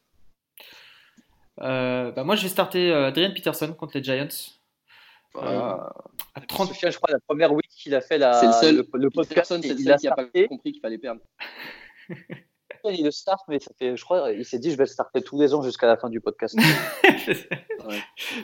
[1.59, 4.27] Euh, bah moi je vais starter Adrian Peterson contre les Giants.
[5.35, 5.93] à
[6.47, 6.73] 30...
[6.73, 9.67] je crois, la première week qu'il a fait la, c'est le seul, le, podcast, c'est
[9.67, 11.21] le seul qui n'a pas compris qu'il fallait perdre.
[12.85, 15.21] il le start, mais ça fait, je crois, il s'est dit je vais le starter
[15.21, 16.57] tous les ans jusqu'à la fin du podcast.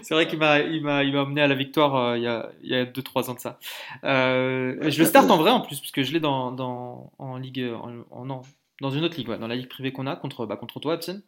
[0.02, 2.28] C'est vrai qu'il m'a, il m'a, il m'a amené à la victoire euh, il y
[2.28, 3.60] a, il y a 2-3 ans de ça.
[4.04, 7.66] Euh, je le start en vrai en plus, puisque je l'ai dans, dans, en ligue,
[8.12, 8.42] en,
[8.82, 11.22] dans une autre ligue, dans la ligue privée qu'on a contre, bah, contre toi, Epson.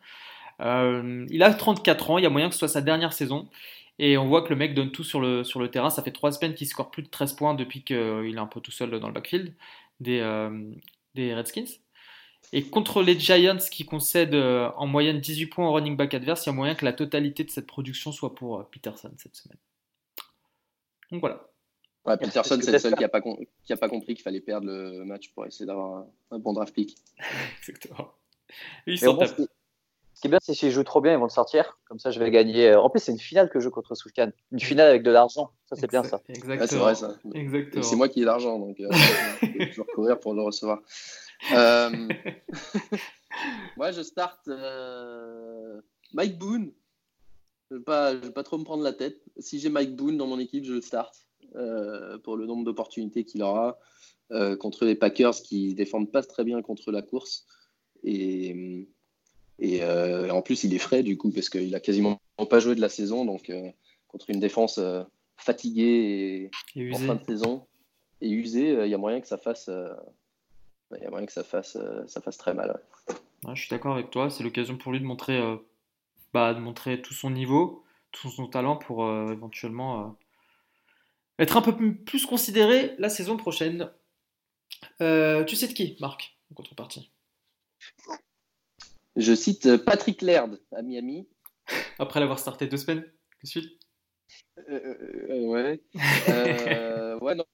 [0.61, 3.47] Euh, il a 34 ans, il y a moyen que ce soit sa dernière saison.
[3.97, 5.89] Et on voit que le mec donne tout sur le, sur le terrain.
[5.89, 7.95] Ça fait 3 semaines qu'il score plus de 13 points depuis qu'il
[8.35, 9.53] est un peu tout seul dans le backfield
[9.99, 10.21] des,
[11.13, 11.79] des Redskins.
[12.53, 16.45] Et contre les Giants qui concèdent euh, en moyenne 18 points au running back adverse,
[16.45, 19.35] il y a moyen que la totalité de cette production soit pour euh, Peterson cette
[19.35, 19.57] semaine.
[21.11, 21.47] Donc voilà.
[22.17, 25.45] Peterson, c'est le seul qui n'a pas, pas, compris qu'il fallait perdre le match pour
[25.45, 26.95] essayer d'avoir un, bon draft pick.
[27.59, 28.11] Exactement.
[30.26, 31.78] Qui est bien, c'est que s'ils jouent trop bien, ils vont le sortir.
[31.88, 32.73] Comme ça, je vais gagner.
[32.73, 34.32] En plus, c'est une finale que je joue contre Soufiane.
[34.51, 35.51] Une finale avec de l'argent.
[35.67, 36.21] Ça, c'est bien ça.
[36.30, 36.67] Exactement.
[36.67, 37.15] c'est vrai ça.
[37.82, 38.88] C'est moi qui ai l'argent, donc euh,
[39.41, 40.82] je vais courir pour le recevoir.
[41.53, 41.89] Euh...
[43.78, 45.82] Moi, je starte euh,
[46.13, 46.71] Mike Boone.
[47.69, 47.80] Je ne
[48.23, 49.21] vais, pas trop me prendre la tête.
[49.38, 53.26] Si j'ai Mike Boone dans mon équipe, je le starte euh, pour le nombre d'opportunités
[53.26, 53.78] qu'il aura
[54.32, 57.45] euh, contre les Packers qui défendent pas très bien contre la course.
[58.03, 58.88] Et,
[59.59, 62.81] et en plus, il est frais du coup parce qu'il a quasiment pas joué de
[62.81, 63.25] la saison.
[63.25, 63.51] Donc,
[64.07, 64.79] contre une défense
[65.37, 67.65] fatiguée et, en fin de saison
[68.21, 69.69] et usée, il y a moyen que ça fasse
[70.97, 72.79] il y a moyen que ça fasse, euh, ça fasse très mal.
[73.53, 74.29] je suis d'accord avec toi.
[74.29, 75.57] C'est l'occasion pour lui de montrer, euh,
[76.33, 80.17] bah, de montrer tout son niveau, tout son talent pour euh, éventuellement
[81.39, 83.91] être un peu plus considéré la saison prochaine.
[84.99, 87.11] tu sais de qui, Marc, en contrepartie?
[89.16, 91.28] Je cite Patrick Laird à Miami.
[91.99, 93.05] Après l'avoir starté deux semaines
[93.43, 93.80] de suite
[94.68, 95.82] Ouais.
[97.22, 97.45] ouais, non,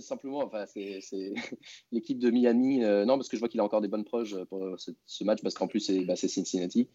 [0.00, 1.00] simplement, enfin, c'est
[1.92, 2.84] l'équipe de Miami.
[2.84, 5.42] Euh, non, parce que je vois qu'il a encore des bonnes proches pour ce, match,
[5.42, 6.88] parce qu'en plus, c'est bah, Cincinnati.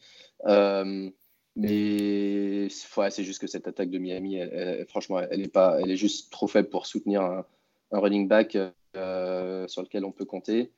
[0.46, 1.10] Euh,
[1.56, 4.40] mais c'est juste que cette attaque de Miami,
[4.88, 7.46] franchement, elle est, pas, elle est juste trop faible pour soutenir un,
[7.92, 8.58] running back
[8.96, 10.72] euh, sur lequel on peut compter.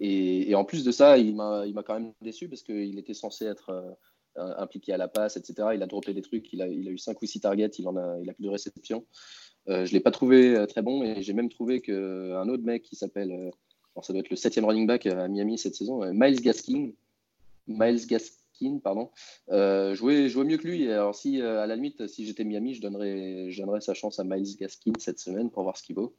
[0.00, 3.96] Et, en plus de ça, il m'a quand même déçu parce qu'il était censé être
[4.36, 5.68] impliqué à la passe, etc.
[5.74, 7.86] Il a droppé des trucs, il a, il a eu 5 ou 6 targets, il,
[7.86, 9.04] en a, il a plus de réception.
[9.68, 12.64] Euh, je ne l'ai pas trouvé euh, très bon et j'ai même trouvé qu'un autre
[12.64, 16.00] mec qui s'appelle, euh, ça doit être le septième running back à Miami cette saison,
[16.12, 16.90] Miles Gaskin,
[17.66, 19.10] Miles Gaskin, pardon,
[19.48, 20.90] jouait, jouait, mieux que lui.
[20.90, 24.24] Alors si à la limite, si j'étais Miami, je donnerais, je donnerais sa chance à
[24.24, 26.14] Miles Gaskin cette semaine pour voir ce qu'il vaut.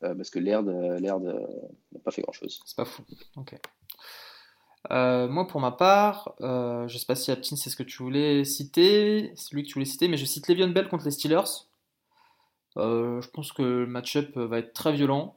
[0.00, 2.60] Parce que Laird, n'a pas fait grand chose.
[2.64, 3.02] C'est pas fou.
[4.90, 8.44] moi, pour ma part, je je sais pas si Aptin c'est ce que tu voulais
[8.44, 11.66] citer, c'est lui que tu voulais citer, mais je cite Le'Veon Bell contre les Steelers.
[12.76, 15.36] Euh, je pense que le match-up va être très violent.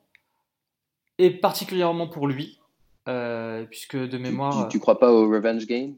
[1.18, 2.60] Et particulièrement pour lui.
[3.08, 4.68] Euh, puisque de mémoire.
[4.70, 5.96] Tu, crois pas au revenge game?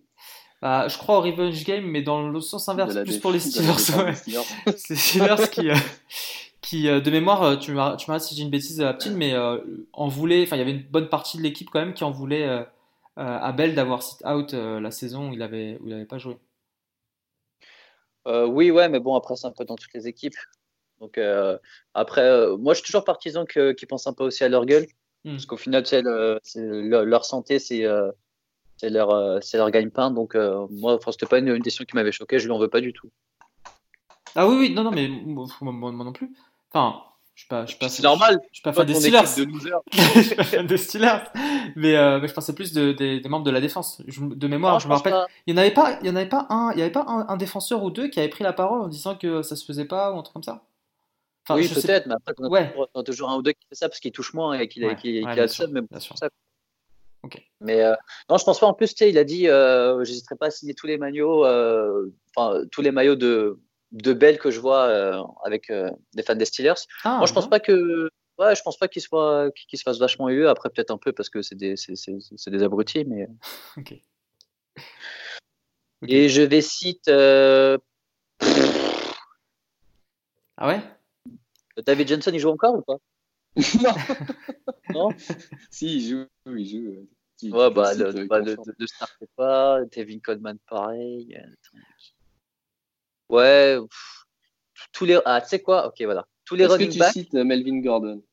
[0.61, 3.77] Bah, Je crois au revenge game, mais dans le sens inverse, plus pour les Steelers.
[4.77, 5.69] C'est Steelers qui.
[6.73, 9.33] Euh, qui de mémoire, tu m'arrêtes si j'ai une bêtise, Aptine, mais
[9.93, 12.11] en voulait, enfin il y avait une bonne partie de l'équipe quand même qui en
[12.11, 12.65] voulait
[13.15, 16.37] à Bell d'avoir sit out la saison où il avait, où il avait pas joué.
[18.25, 20.35] oui, ouais, mais bon après c'est un peu dans toutes les équipes.
[20.99, 21.57] Donc euh,
[21.93, 24.87] après, euh, moi je suis toujours partisan qu'ils pensent un peu aussi à leur gueule.
[25.23, 25.31] Hmm.
[25.31, 25.83] Parce qu'au final,
[26.53, 27.85] leur santé, c'est
[28.77, 30.11] c'est leur, leur gagne-pain.
[30.11, 32.37] Donc, moi, c'était pas une, une, décision qui m'avait choqué.
[32.37, 33.09] Je lui en veux pas du tout.
[34.35, 36.31] Ah oui, oui, non, non, mais moi, moi non plus.
[36.77, 37.03] Enfin,
[37.35, 38.39] je suis pas, je suis pas, c'est normal.
[38.51, 39.21] Je suis pas fan des Steelers.
[39.93, 41.23] je suis pas fan des Steelers.
[41.75, 44.01] Mais, euh, mais je pensais plus de, des, des membres de la défense.
[44.01, 45.15] de mémoire, je me rappelle.
[45.45, 47.05] Il y en avait pas, il y en avait pas un, il y avait pas
[47.07, 49.65] un, un, défenseur ou deux qui avait pris la parole en disant que ça se
[49.65, 50.63] faisait pas ou un truc comme ça.
[51.47, 52.69] Enfin, oui, peut-être, mais après, on a, ouais.
[52.69, 54.95] toujours, toujours, un ou deux qui fait ça parce qu'il touche moins et qu'il ouais.
[54.95, 56.27] qu qu a ça, mais bon, ça.
[57.23, 57.45] Okay.
[57.61, 57.95] Mais euh,
[58.29, 58.67] non, je pense pas.
[58.67, 61.45] En plus, tu sais, il a dit, euh, j'hésiterai pas à signer tous les maillots,
[61.45, 63.59] euh, enfin tous les maillots de
[63.91, 66.73] de belles que je vois euh, avec euh, des fans des Steelers.
[67.03, 69.99] Ah, Moi, je pense pas que ouais, je pense pas qu'ils soit qu'ils se fassent
[69.99, 70.47] vachement eu.
[70.47, 73.27] Après, peut-être un peu parce que c'est des c'est des abrutis, mais.
[73.77, 73.93] ok.
[76.07, 77.11] Et je vais citer.
[77.11, 77.77] Euh...
[80.57, 80.81] Ah ouais?
[81.85, 82.97] David Johnson, il joue encore ou pas?
[83.81, 83.93] Non.
[84.93, 85.09] non?
[85.71, 87.55] si, il joue, il joue.
[87.55, 89.83] ouais, bah, le, bah, le, le, start pas.
[89.85, 91.35] Devin Coleman, pareil.
[93.29, 93.77] Ouais,
[94.93, 95.19] tous les.
[95.25, 95.87] Ah, tu sais quoi?
[95.87, 96.27] Ok, voilà.
[96.45, 98.23] Tous les running que tu cites euh, Melvin Gordon?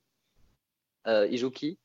[1.06, 1.78] Euh, Il joue qui?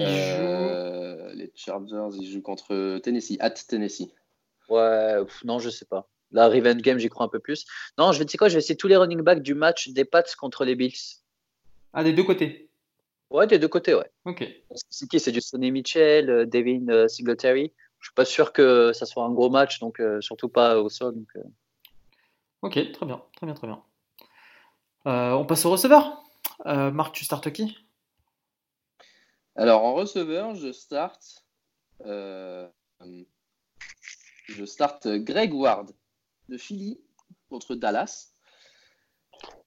[0.00, 4.08] Euh, Les Chargers, ils jouent contre Tennessee, at Tennessee.
[4.68, 6.08] Ouais, non, je sais pas.
[6.30, 7.66] La Revenge Game, j'y crois un peu plus.
[7.98, 9.88] Non, je vais, tu sais quoi, je vais essayer tous les running backs du match
[9.90, 11.18] des Pats contre les Bills.
[11.92, 12.70] Ah, des deux côtés
[13.28, 14.10] Ouais, des deux côtés, ouais.
[14.24, 14.46] Ok.
[14.90, 15.20] C'est qui?
[15.20, 17.72] C'est du Sonny Mitchell, Devin Singletary
[18.02, 20.88] je suis pas sûr que ça soit un gros match, donc euh, surtout pas au
[20.88, 21.14] sol.
[21.14, 21.44] Donc, euh.
[22.62, 23.80] Ok, très bien, très bien, très bien.
[25.06, 26.20] Euh, on passe au receveur.
[26.64, 27.78] Marc, tu startes qui?
[29.54, 31.44] Alors en receveur, je starte.
[32.04, 32.66] je
[34.64, 35.92] starte Greg Ward
[36.48, 37.00] de Philly
[37.48, 38.34] contre Dallas.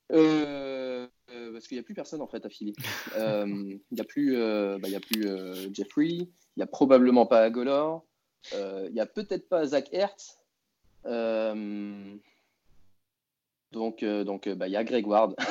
[0.09, 2.75] parce qu'il n'y a plus personne en fait à Philly.
[3.15, 4.37] Il n'y a plus,
[4.77, 5.25] bah, y a plus
[5.73, 8.05] Jeffrey, il n'y a probablement pas Agolor,
[8.51, 10.37] il euh, n'y a peut-être pas Zach Hertz.
[11.05, 12.15] Euh,
[13.71, 15.35] donc, euh, donc bah, il y a Greg Ward.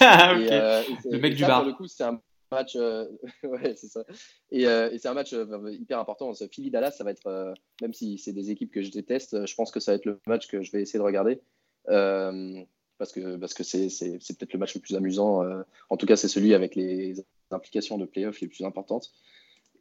[0.00, 1.60] Ah, le mec du bar.
[1.60, 2.20] Pour le coup, c'est un
[2.50, 2.76] match.
[3.42, 4.04] ouais, c'est ça.
[4.50, 5.34] Et, et c'est un match
[5.70, 6.32] hyper important.
[6.50, 9.70] Philly Dallas, ça va être, même si c'est des équipes que je déteste, je pense
[9.70, 11.40] que ça va être le match que je vais essayer de regarder.
[11.84, 15.42] parce que parce que c'est, c'est, c'est peut-être le match le plus amusant.
[15.90, 19.12] en tout cas, c'est celui avec les implications de playoffs les plus importantes.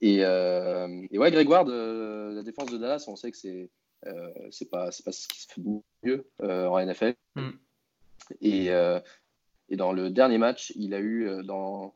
[0.01, 3.69] Et, euh, et ouais, Grégoire, de, la défense de Dallas, on sait que c'est
[4.05, 7.15] euh, c'est pas pas ce qui se fait de mieux euh, en NFL.
[7.35, 7.49] Mm.
[8.41, 8.99] Et, euh,
[9.69, 11.95] et dans le dernier match, il a eu dans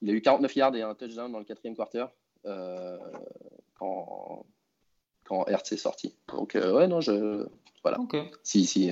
[0.00, 2.06] il a eu 49 yards et un touchdown dans le quatrième quarter
[3.74, 4.46] quand
[5.24, 6.16] quand Hertz est sorti.
[6.28, 7.46] Donc ouais non je
[7.82, 7.98] voilà.
[8.42, 8.90] Si si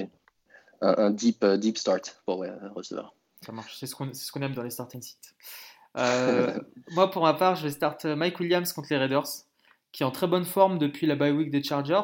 [0.80, 3.14] un, un, deep deep start pour ouais, receveur.
[3.42, 5.34] Ça marche, c'est ce qu'on ce qu'on aime dans les starting sites.
[5.96, 6.58] Euh,
[6.92, 9.26] moi, pour ma part, je vais start euh, Mike Williams contre les Raiders,
[9.92, 12.02] qui est en très bonne forme depuis la bye week des Chargers,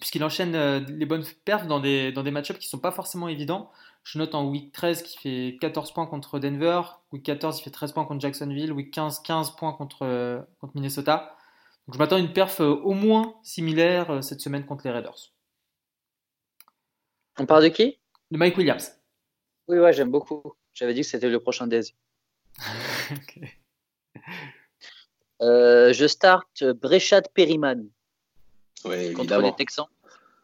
[0.00, 2.92] puisqu'il enchaîne euh, les bonnes perfs dans des, dans des match-ups qui ne sont pas
[2.92, 3.70] forcément évidents.
[4.04, 6.80] Je note en week 13 qui fait 14 points contre Denver,
[7.12, 11.36] week 14 il fait 13 points contre Jacksonville, week 15 15 points contre, contre Minnesota.
[11.86, 15.32] Donc je m'attends à une perf au moins similaire cette semaine contre les Raiders.
[17.38, 17.98] On parle de qui?
[18.30, 18.92] De Mike Williams.
[19.68, 20.54] Oui, ouais, j'aime beaucoup.
[20.72, 21.94] J'avais dit que c'était le prochain Daisy.
[25.40, 27.88] Euh, je starte Brechat Perryman.
[28.84, 29.86] Oui, contre les Texans.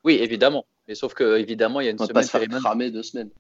[0.04, 0.66] Oui, évidemment.
[0.86, 2.14] Mais sauf que, évidemment, il y a une On semaine.
[2.14, 3.30] Pas se faire cramer deux semaines.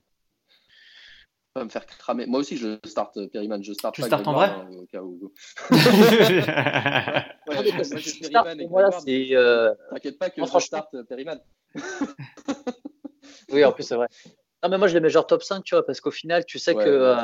[1.52, 2.26] Pas me faire cramer.
[2.26, 3.62] Moi aussi, je starte Perryman.
[3.62, 5.32] Je starte tu startes en vrai hein, au cas où.
[7.46, 11.38] Euh, T'inquiète pas que je starte Perryman.
[13.52, 14.08] oui, en plus, c'est vrai.
[14.64, 16.58] Non, mais moi, je les mets genre top 5, tu vois, parce qu'au final, tu
[16.58, 17.14] sais que euh,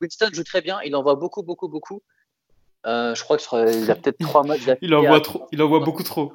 [0.00, 2.02] Winston joue très bien, il envoie beaucoup, beaucoup, beaucoup.
[2.84, 6.32] Euh, je crois qu'il a peut-être trois matchs Il envoie, trop, il envoie beaucoup trop.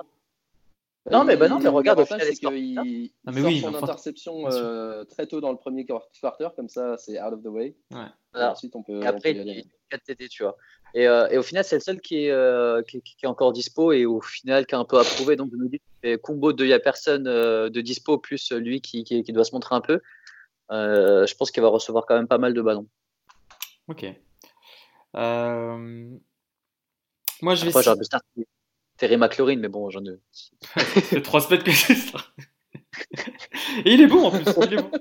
[1.11, 5.03] Non, mais, bah non, mais regarde, au final, c'est qu'il mais oui, son interception euh,
[5.03, 7.75] très tôt dans le premier quarter, comme ça, c'est out of the way.
[7.91, 8.05] Ouais.
[8.35, 9.03] Et ensuite, on peut.
[9.03, 10.55] Et après, il y 4 TT, tu vois.
[10.95, 13.51] Et, euh, et, au final, c'est le seul qui est, euh, qui, qui, est encore
[13.51, 15.35] dispo et au final, qui a un peu approuvé.
[15.35, 15.81] Donc, je me dis,
[16.23, 19.75] combo de il n'y a personne de dispo, plus lui qui, qui, doit se montrer
[19.75, 19.99] un peu.
[20.71, 22.87] Euh, je pense qu'il va recevoir quand même pas mal de ballons.
[23.87, 24.05] Ok.
[25.15, 26.09] Euh...
[27.41, 27.87] Moi, je vais.
[27.87, 28.45] Après,
[28.97, 30.19] Terry McLaurin, mais bon, j'en ai.
[31.09, 32.19] C'est trois semaines que c'est ça.
[33.83, 34.45] Et il est bon en plus.
[34.67, 34.91] Il est bon.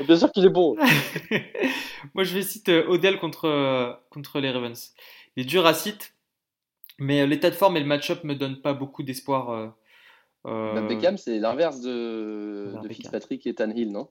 [0.06, 0.76] Bien sûr qu'il est bon.
[2.14, 4.92] Moi, je vais citer Odell contre, contre les Ravens.
[5.36, 6.06] Il est dur à citer,
[6.98, 9.50] mais l'état de forme et le match-up me donnent pas beaucoup d'espoir.
[9.50, 9.68] Euh,
[10.46, 10.86] euh...
[10.86, 14.08] Beckham, c'est l'inverse de, de Fitzpatrick et Tanhill, non?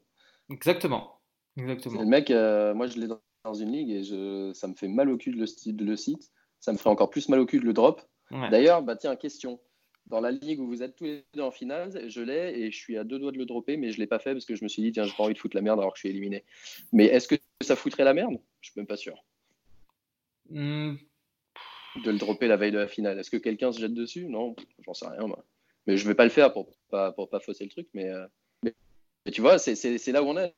[0.49, 1.19] Exactement.
[1.57, 2.01] Exactement.
[2.01, 5.17] Le mec, moi je l'ai dans une ligue et je, ça me fait mal au
[5.17, 6.31] cul de le, de le site.
[6.59, 8.01] Ça me ferait encore plus mal au cul de le drop.
[8.31, 9.59] D'ailleurs, bah, tiens, question.
[10.07, 12.77] Dans la ligue où vous êtes tous les deux en finale, je l'ai et je
[12.77, 14.55] suis à deux doigts de le dropper, mais je ne l'ai pas fait parce que
[14.55, 16.01] je me suis dit, tiens, j'ai pas envie de foutre la merde alors que je
[16.01, 16.43] suis éliminé.
[16.91, 18.37] Mais est-ce que ça foutrait la merde?
[18.59, 19.23] Je suis même pas sûr.
[20.49, 20.95] Hmm.
[22.03, 23.19] De le dropper la veille de la finale.
[23.19, 24.25] Est-ce que quelqu'un se jette dessus?
[24.25, 25.27] Non, j'en sais rien.
[25.27, 25.45] Moi.
[25.87, 27.87] Mais je vais pas le faire pour pas, pour pas fausser le truc.
[27.93, 28.25] Mais, euh,
[29.25, 30.53] mais, tu vois, c'est là où on est.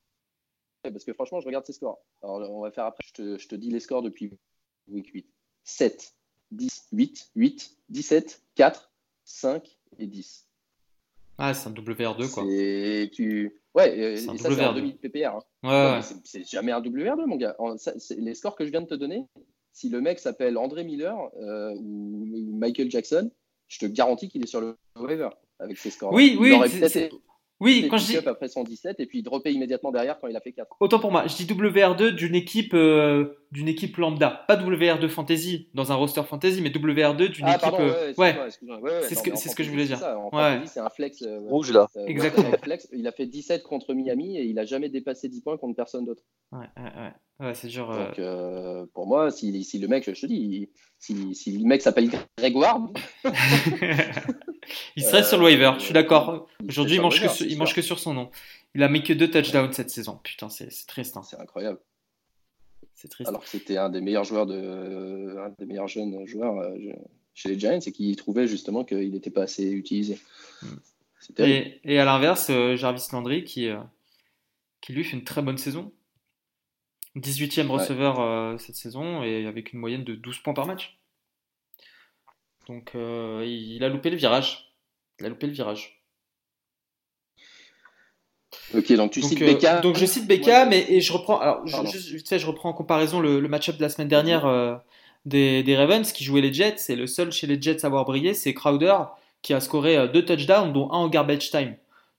[0.83, 1.99] Parce que franchement, je regarde ses scores.
[2.21, 3.03] Alors, on va faire après.
[3.07, 4.31] Je te, je te dis les scores depuis
[4.87, 5.25] week 8.
[5.63, 6.15] 7,
[6.51, 8.91] 10, 8, 8, 17, 4,
[9.23, 10.47] 5 et 10.
[11.37, 12.45] Ah, c'est un WR2 quoi.
[12.47, 13.59] Et tu...
[13.73, 15.35] Ouais, et, ça c'est un demi PPR.
[15.63, 15.99] Hein.
[15.99, 17.57] Ouais, C'est jamais un WR2 mon gars.
[18.17, 19.25] les scores que je viens de te donner,
[19.73, 23.29] si le mec s'appelle André Miller euh, ou Michael Jackson,
[23.67, 26.13] je te garantis qu'il est sur le waiver avec ses scores.
[26.13, 26.53] Oui, oui.
[27.61, 28.17] Oui, quand je dis.
[28.17, 30.75] après 117 et puis dropper immédiatement derrière quand il a fait 4.
[30.79, 34.43] Autant pour moi, je dis WR2 d'une équipe, euh, d'une équipe lambda.
[34.47, 37.61] Pas WR2 fantasy dans un roster fantasy, mais WR2 d'une ah, équipe.
[37.61, 39.01] Pardon, ouais, ouais.
[39.03, 39.97] c'est ce que, ce que je voulais dire.
[39.97, 40.19] Ça.
[40.19, 41.21] En fantasy, c'est un flex.
[41.21, 41.87] Euh, Rouge là.
[41.95, 42.51] Euh, Exactement.
[42.63, 42.89] Flex.
[42.91, 46.05] Il a fait 17 contre Miami et il a jamais dépassé 10 points contre personne
[46.05, 46.23] d'autre.
[46.51, 47.47] Ouais, ouais, ouais.
[47.47, 47.87] Ouais, c'est dur.
[47.87, 51.81] Donc, euh, pour moi, si, si, le mec, je te dis, si, si le mec
[51.81, 52.89] s'appelle Grégoire.
[54.97, 56.47] il serait sur le waiver, je suis d'accord.
[56.67, 58.29] Aujourd'hui, il, mange, que, il mange que sur son nom.
[58.73, 60.19] Il a mis que deux touchdowns cette saison.
[60.23, 61.15] Putain, c'est triste.
[61.15, 61.23] Hein.
[61.23, 61.79] C'est incroyable.
[62.95, 63.29] C'est triste.
[63.29, 66.75] Alors que c'était un des meilleurs joueurs, de, un des meilleurs jeunes joueurs euh,
[67.33, 70.17] chez les Giants et qui trouvait justement qu'il n'était pas assez utilisé.
[70.61, 70.75] Hmm.
[71.39, 73.69] Et, et, à l'inverse, euh, Jarvis Landry qui,
[74.81, 75.91] qui lui fait une très bonne saison.
[77.15, 80.99] 18e receveur euh, cette saison et avec une moyenne de 12 points par match.
[82.67, 84.73] Donc euh, il a loupé le virage.
[85.19, 85.94] Il a loupé le virage.
[88.75, 91.39] Ok, donc tu cites euh, Donc je cite Beckham mais et je reprends.
[91.39, 94.81] Alors, je, sais, je reprends en comparaison le, match-up de la semaine dernière
[95.25, 96.75] des, des, Ravens qui jouaient les Jets.
[96.77, 98.97] C'est le seul chez les Jets à avoir brillé, c'est Crowder
[99.41, 101.75] qui a scoré deux touchdowns, dont un en garbage time.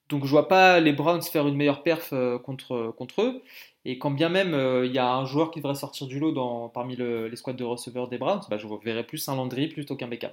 [0.09, 2.15] Donc je vois pas les Browns faire une meilleure perf
[2.45, 3.43] contre, contre eux.
[3.89, 6.33] Et quand bien même euh, il y a un joueur qui devrait sortir du lot
[6.33, 9.95] dans, parmi les squads de receveurs des Browns, bah, je verrais plus un Landry plutôt
[9.95, 10.33] qu'un Beckham.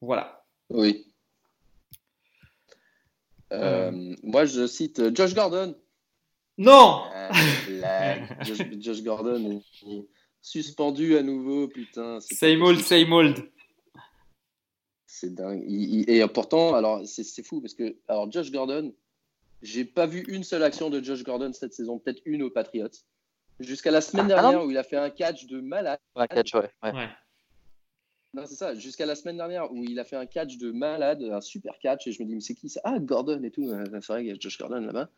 [0.00, 0.44] Voilà.
[0.70, 1.09] Oui.
[3.52, 4.14] Euh, euh.
[4.22, 5.76] moi, je cite Josh Gordon.
[6.58, 7.04] Non
[8.78, 10.06] Josh, Gordon est
[10.42, 12.20] suspendu à nouveau, putain.
[12.20, 13.50] Same old, same old.
[15.06, 15.64] C'est dingue.
[15.66, 18.94] et pourtant, alors c'est fou parce que alors Josh Gordon,
[19.62, 22.88] j'ai pas vu une seule action de Josh Gordon cette saison, peut-être une aux Patriots.
[23.58, 25.98] Jusqu'à la semaine ah, dernière où il a fait un catch de malade.
[26.16, 26.70] Un catch, ouais.
[28.34, 28.74] Non, c'est ça.
[28.74, 32.06] Jusqu'à la semaine dernière où il a fait un catch de malade, un super catch,
[32.06, 32.80] et je me dis, mais c'est qui ça?
[32.84, 33.68] Ah, Gordon et tout.
[33.68, 35.10] Euh, c'est vrai qu'il y a Josh Gordon là-bas.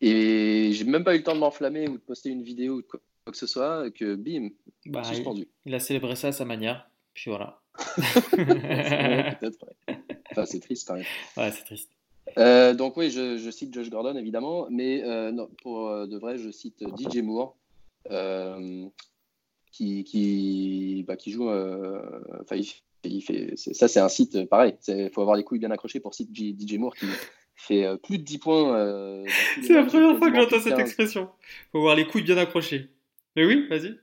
[0.00, 2.82] Et j'ai même pas eu le temps de m'enflammer ou de poster une vidéo ou
[2.82, 4.50] quoi, que ce soit, que bim,
[4.86, 5.48] bah, suspendu.
[5.66, 7.60] Il, a célébré ça à sa manière, puis voilà.
[10.30, 11.04] Enfin, c'est triste quand même.
[11.36, 11.90] Ouais, c'est triste.
[12.36, 16.36] Euh, donc oui, je, cite Josh Gordon évidemment, mais euh, non, pour euh, de vrai,
[16.36, 17.56] je cite DJ Moore,
[19.72, 21.48] qui, qui, bah, qui joue.
[21.48, 22.56] Enfin,
[23.04, 24.74] il, fait, ça, c'est un site pareil.
[24.88, 27.06] Il faut avoir les couilles bien accrochées pour cite DJ Moore qui
[27.56, 29.24] fait plus de 10 points.
[29.62, 31.30] c'est la première fois que j'entends cette expression.
[31.40, 32.88] Il faut avoir les couilles bien accrochées.
[33.36, 33.96] Mais oui, vas-y.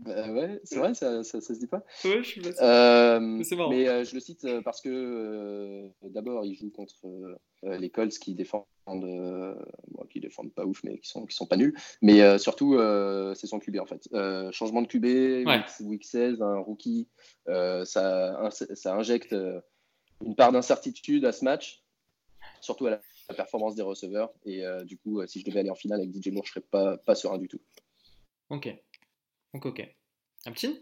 [0.00, 1.84] Bah ouais, c'est vrai, ça, ça, se dit pas.
[2.04, 6.54] Ouais, je suis euh, mais euh, je le cite euh, parce que euh, d'abord, il
[6.54, 11.34] joue contre les Colts qui défendent, bon, qui défendent pas ouf, mais qui sont, qui
[11.34, 11.74] sont pas nuls.
[12.02, 12.78] Mais surtout,
[13.34, 14.08] c'est son QB en fait.
[14.52, 15.46] changement de QB,
[15.80, 17.08] week, 16, un rookie,
[17.46, 19.34] ça, ça injecte
[20.24, 21.82] une part d'incertitude à ce match,
[22.60, 23.00] surtout à la,
[23.34, 24.32] performance des receveurs.
[24.44, 26.96] Et du coup, si je devais aller en finale avec DJ Moore, je serais pas,
[26.98, 27.60] pas serein du tout.
[28.50, 28.68] Ok.
[29.54, 29.88] Donc, ok.
[30.46, 30.80] Un petit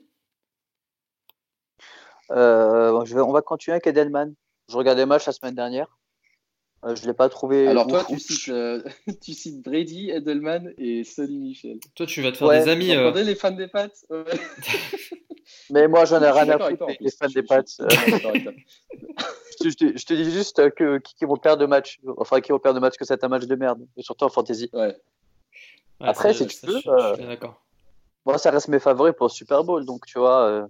[2.31, 4.35] euh, je vais, On va continuer avec Edelman.
[4.69, 5.99] Je regardais le match la semaine dernière.
[6.85, 7.69] Euh, je ne l'ai pas trouvé.
[7.69, 8.83] Alors, toi, tu cites, euh,
[9.23, 11.79] tu cites, Brady, Edelman et Sonny Michel.
[11.95, 12.95] Toi, tu vas te faire des amis.
[12.95, 14.05] Vous entendez les fans des pattes
[15.71, 17.71] Mais moi, j'en ai rien à foutre les fans des pattes.
[17.79, 22.01] je, te, je, te, dis juste que qui, vont perdre de match.
[22.17, 23.87] Enfin, qui vont perdre de match que c'est un match de merde.
[23.97, 24.69] Et surtout en fantasy.
[24.73, 24.97] Ouais.
[26.01, 26.81] Après, si tu veux.
[26.81, 27.63] Je, suis d'accord.
[28.27, 30.69] Moi, ça reste mes favoris pour le Super Bowl, donc tu vois.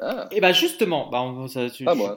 [0.00, 0.24] Euh.
[0.24, 0.28] Ah.
[0.30, 1.24] Et bah justement, bah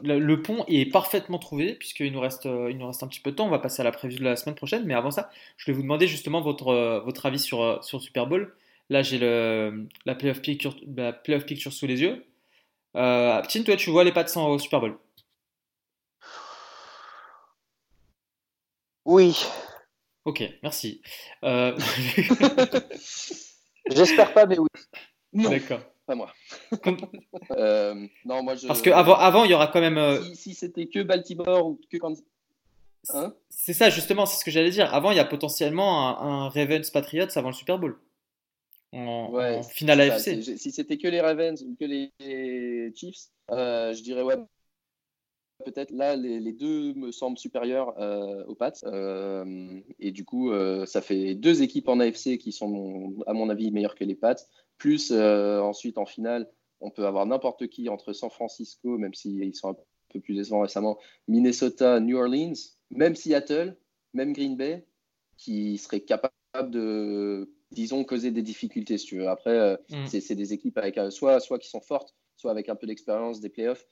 [0.03, 3.31] le, pont est parfaitement trouvé puisqu'il nous reste, euh, il nous reste un petit peu
[3.31, 3.47] de temps.
[3.47, 5.73] On va passer à la prévue de la semaine prochaine, mais avant ça, je vais
[5.73, 8.53] vous demander justement votre, euh, votre avis sur, sur le Super Bowl.
[8.89, 12.25] Là, j'ai le, la playoff picture, la playoff picture sous les yeux.
[12.97, 14.97] Euh, Tim, toi, tu vois les pattes au Super Bowl?
[19.05, 19.35] Oui,
[20.29, 21.01] Ok, merci.
[21.43, 21.75] Euh,
[23.89, 24.67] J'espère pas, mais oui.
[25.33, 25.81] D'accord.
[26.09, 26.33] Pas moi.
[27.51, 27.93] Euh,
[28.25, 28.65] non, moi je...
[28.65, 29.99] Parce qu'avant, avant, il y aura quand même.
[29.99, 31.97] Euh, si, c'était que Baltimore ou que
[33.09, 33.33] Hein?
[33.49, 34.91] C'est ça, justement, c'est ce que j'allais dire.
[34.93, 37.99] Avant, il y a potentiellement un, Ravens Patriots avant le Super Bowl.
[38.91, 40.41] En, finale AFC.
[40.57, 42.11] Si c'était que les Ravens ou que les
[42.95, 44.37] Chiefs, je dirais ouais,
[45.65, 48.71] peut-être là, les, deux me semblent supérieurs euh, aux Pats.
[48.83, 53.49] Euh, et du coup, euh, ça fait deux équipes en AFC qui sont, à mon
[53.49, 54.35] avis, meilleures que les Pats.
[54.79, 56.49] Plus ensuite, en finale,
[56.81, 59.77] on peut avoir n'importe qui entre San Francisco, même s'ils sont un
[60.11, 62.53] peu plus décevants récemment, Minnesota, New Orleans,
[62.89, 63.77] même Seattle,
[64.13, 64.85] même Green Bay,
[65.37, 66.33] qui seraient capables
[66.69, 69.27] de, disons, causer des difficultés, si tu veux.
[69.27, 70.07] Après, mm.
[70.07, 73.49] c'est des équipes avec soit, soit qui sont fortes, soit avec un peu d'expérience des
[73.49, 73.85] playoffs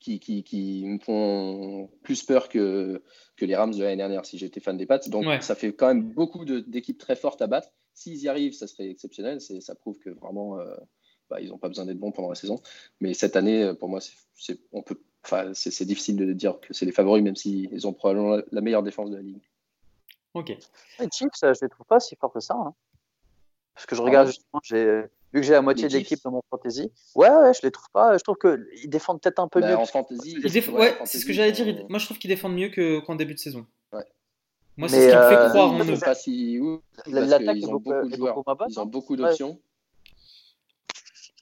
[0.00, 3.02] qui, me font plus peur que,
[3.36, 4.98] que les Rams de l'année dernière si j'étais fan des Pats.
[5.08, 7.70] Donc ça fait quand même beaucoup d'équipes très fortes à battre.
[7.94, 9.40] S'ils y arrivent, ça serait exceptionnel.
[9.40, 10.74] Ça prouve que vraiment, euh,
[11.30, 12.60] bah, ils n'ont pas besoin d'être bons pendant la saison.
[13.00, 15.00] Mais cette année, pour moi, c'est on peut,
[15.54, 19.10] c'est difficile de dire que c'est les favoris, même s'ils ont probablement la meilleure défense
[19.10, 19.42] de la ligue.
[20.34, 20.48] Ok.
[20.98, 22.54] Les Chiefs, je ne les trouve pas si forts que ça.
[22.54, 22.74] Hein.
[23.74, 26.42] Parce que je regarde justement, j'ai vu que j'ai la moitié de l'équipe dans mon
[26.50, 26.92] fantasy.
[27.14, 28.16] Ouais, ouais, je les trouve pas.
[28.16, 29.76] Je trouve qu'ils défendent peut-être un peu bah, mieux.
[29.76, 31.84] En fantasy, ouais, c'est ce que j'allais dire.
[31.88, 32.70] Moi, je trouve qu'ils défendent mieux
[33.00, 33.66] qu'en début de saison.
[34.76, 35.98] Moi, c'est ce qui me fait euh, croire en eux.
[36.00, 36.58] Pas si...
[37.06, 38.42] L'attaque, ils ont beaucoup de joueurs.
[38.68, 39.60] Ils ont beaucoup d'options.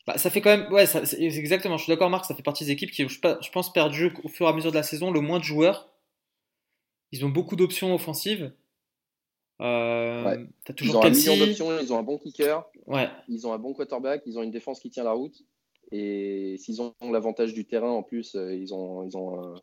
[0.06, 0.84] Bah, ça fait quand même, ouais,
[1.18, 1.76] exactement.
[1.76, 2.24] Je suis d'accord, Marc.
[2.24, 4.76] Ça fait partie des équipes qui, je pense, perdu au fur et à mesure de
[4.76, 5.90] la saison le moins de joueurs.
[7.12, 8.52] Ils ont beaucoup d'options offensives.
[9.60, 13.08] Euh, as toujours ils ont un million d'options, ils ont un bon kicker, ouais.
[13.28, 15.36] ils ont un bon quarterback, ils ont une défense qui tient la route.
[15.92, 19.54] Et s'ils ont l'avantage du terrain en plus, euh, ils ont, ils ont euh,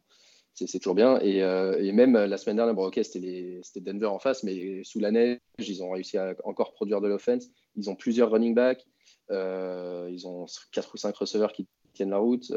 [0.68, 1.20] c'est toujours bien.
[1.22, 5.40] Et, et, même la semaine dernière, bon, c'était Denver en face, mais sous la neige,
[5.60, 7.48] ils ont réussi à encore produire de l'offense.
[7.76, 8.86] Ils ont plusieurs running backs,
[9.30, 12.52] ils ont 4 ou 5 receveurs qui tiennent la route.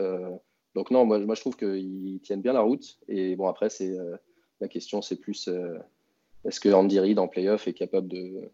[0.75, 2.99] donc non, moi, je trouve qu'ils tiennent bien la route.
[3.09, 3.95] Et bon, après, c'est
[4.61, 5.49] la question, c'est plus
[6.45, 8.51] est-ce que Andy Reid en playoff est capable de,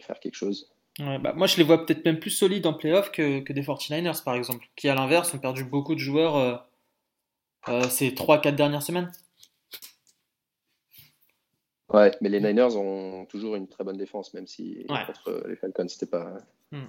[0.00, 0.72] faire quelque chose?
[0.98, 4.22] Bah, Moi, je les vois peut-être même plus solides en playoff que, que des 49ers,
[4.24, 6.56] par exemple, qui, à l'inverse, ont perdu beaucoup de joueurs euh, euh,
[7.88, 9.10] ces 3-4 dernières semaines.
[11.92, 15.88] Ouais, mais les Niners ont toujours une très bonne défense, même si contre les Falcons,
[15.88, 16.38] c'était pas
[16.70, 16.86] hmm.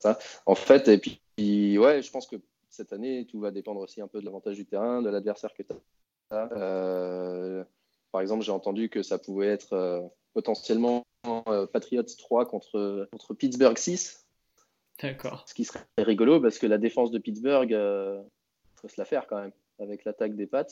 [0.00, 0.18] ça.
[0.44, 2.36] En fait, et puis, ouais, je pense que
[2.68, 5.62] cette année, tout va dépendre aussi un peu de l'avantage du terrain, de l'adversaire que
[5.62, 5.72] tu
[6.30, 6.48] as.
[6.52, 7.64] Euh,
[8.12, 10.00] par exemple, j'ai entendu que ça pouvait être euh,
[10.32, 11.04] potentiellement
[11.48, 14.26] euh, Patriots 3 contre, contre Pittsburgh 6.
[15.02, 15.44] D'accord.
[15.46, 18.20] Ce qui serait rigolo parce que la défense de Pittsburgh, il euh,
[18.76, 20.66] faut se la faire quand même avec l'attaque des Pats.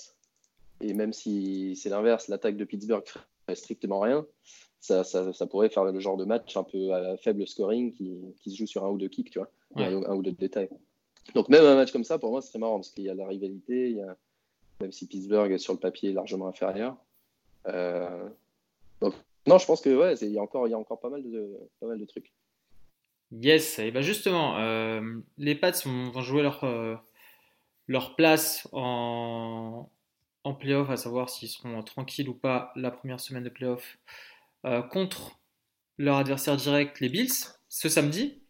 [0.80, 4.26] Et même si c'est l'inverse, l'attaque de Pittsburgh ferait strictement rien,
[4.80, 8.52] ça, ça, pourrait faire le genre de match un peu à faible scoring qui, qui,
[8.52, 10.68] se joue sur un ou deux kicks, tu vois, un, ou deux détails.
[11.34, 13.14] Donc même un match comme ça, pour moi, ce serait marrant parce qu'il y a
[13.14, 14.16] la rivalité, il y a,
[14.80, 16.96] même si Pittsburgh sur le papier est largement inférieur,
[17.66, 18.28] euh,
[19.00, 19.14] donc,
[19.46, 21.22] non, je pense que ouais, il y a encore, il y a encore pas mal
[21.22, 22.32] de, pas mal de trucs.
[23.30, 25.00] Yes, et ben justement, euh,
[25.36, 26.96] les Pats vont, jouer leur, euh,
[27.89, 29.91] leur place en,
[30.45, 33.99] en playoff, à savoir s'ils seront tranquilles ou pas la première semaine de playoff
[34.91, 35.39] contre
[35.97, 37.32] leur adversaire direct, les Bills,
[37.68, 38.43] ce samedi.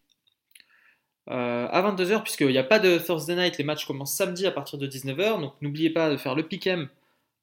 [1.27, 4.77] à 22h, puisqu'il n'y a pas de Thursday night, les matchs commencent samedi à partir
[4.77, 6.89] de 19h, donc n'oubliez pas de faire le pick-em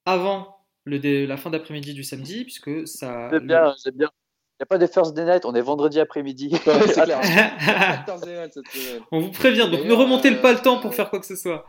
[0.05, 3.29] avant le la fin d'après-midi du samedi, puisque ça.
[3.31, 4.09] C'est bien, c'est bien.
[4.59, 6.51] Il n'y a pas de Thursday night, on est vendredi après-midi.
[6.87, 7.21] c'est clair.
[9.11, 11.67] on vous prévient, donc ne remontez pas le temps pour faire quoi que ce soit.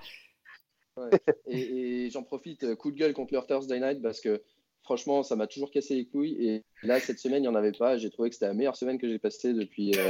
[1.46, 4.42] Et, j'en profite, euh, coup de gueule contre leur Thursday night, parce que
[4.82, 6.36] franchement, ça m'a toujours cassé les couilles.
[6.42, 7.98] Et là, cette semaine, il n'y en avait pas.
[7.98, 10.08] J'ai trouvé que c'était la meilleure semaine que j'ai passée depuis, euh,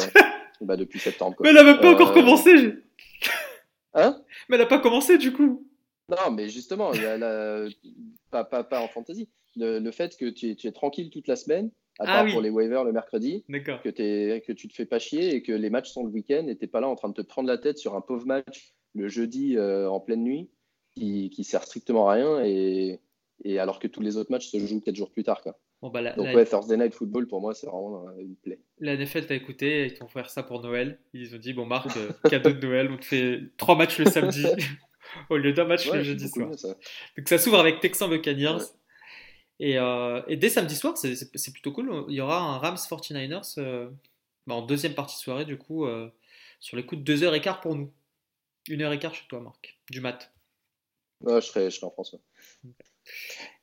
[0.61, 1.37] bah, depuis septembre.
[1.41, 2.75] Mais elle n'a même pas encore euh, commencé.
[3.95, 4.23] Hein?
[4.49, 5.67] Mais elle n'a pas commencé du coup.
[6.11, 6.93] Non, mais justement,
[8.31, 9.29] pas, pas, pas, en fantasy.
[9.57, 12.41] Le, fait que tu es, tu es, tranquille toute la semaine, à ah part pour
[12.41, 15.71] les waivers le mercredi, que, es, que tu te fais pas chier et que les
[15.71, 17.59] matchs sont le week-end et tu n'es pas là en train de te prendre la
[17.59, 20.51] tête sur un pauvre match le jeudi euh, en pleine nuit
[20.95, 23.01] qui, qui sert strictement à rien et,
[23.45, 25.43] et, alors que tous les autres matchs se jouent quelques jours plus tard.
[25.43, 25.59] Quoi.
[25.83, 28.61] Bon, bah, Donc, ouais, Thursday Night Football, pour moi, c'est vraiment une plaie.
[28.81, 30.99] La NFL t'a écouté, ils t'ont fait ça pour Noël.
[31.13, 34.07] Ils ont dit Bon, Marc, euh, cadeau de Noël, on te fait trois matchs le
[34.07, 34.45] samedi.
[35.31, 36.51] au lieu d'un match le jeudi soir.
[36.51, 38.59] Donc ça s'ouvre avec Texan Buccaneers.
[39.61, 42.05] Et, euh, et, dès samedi soir, c'est plutôt cool.
[42.09, 43.91] Il y aura un Rams 49ers euh,
[44.47, 46.09] bah, en deuxième partie soirée, du coup, euh,
[46.61, 47.93] sur les coups de 2h15 pour nous.
[48.69, 50.33] 1h15 chez toi, Marc, du mat.
[51.27, 52.15] je, serai, je serai en France.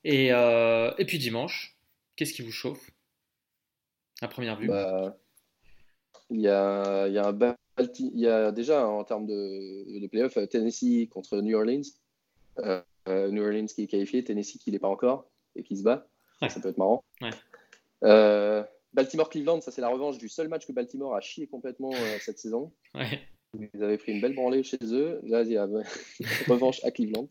[0.04, 1.76] Et, et puis dimanche,
[2.16, 2.92] Qu'est-ce qui vous chauffe?
[4.22, 5.18] À première vue bah,
[6.30, 10.08] il, y a, il, y a un il y a déjà en termes de, de
[10.08, 11.82] playoff Tennessee contre New Orleans.
[12.60, 12.82] Euh,
[13.30, 16.08] New Orleans qui est qualifié, Tennessee qui n'est pas encore et qui se bat.
[16.48, 17.04] Ça peut être marrant.
[18.04, 22.18] Euh, Baltimore-Cleveland, ça c'est la revanche du seul match que Baltimore a chié complètement euh,
[22.20, 22.72] cette saison.
[22.94, 25.20] Ils avaient pris une belle branlée chez eux.
[25.24, 25.68] Là, il y a
[26.48, 27.30] revanche à Cleveland.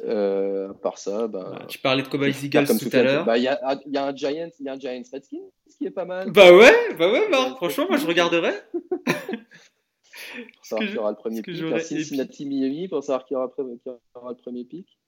[0.00, 3.24] Euh, à part ça, bah, tu parlais de Cowboys Eagles tout, à l'heure.
[3.24, 5.86] Bah, il y, a, y, a un Giants, il y a un Giants Redskins qui
[5.86, 6.30] est pas mal.
[6.32, 8.54] Bah ouais, bah ouais, bah, franchement, moi je regarderais.
[10.56, 11.56] pour savoir qui aura le premier pic.
[11.80, 14.98] Cincinnati Miami pour savoir qui aura, qui aura le premier pic.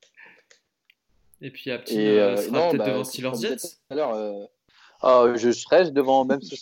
[1.41, 3.78] Et puis à petit, euh, euh, sera peut-être bah, devant Steelers Jets.
[3.93, 4.47] Euh...
[5.03, 6.59] Ah, je stresse devant même si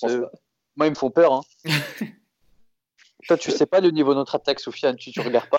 [0.76, 1.32] moi ils me font peur.
[1.32, 1.42] Hein.
[3.28, 5.58] Toi tu sais pas le niveau de notre attaque, Sofiane, tu, tu regardes pas.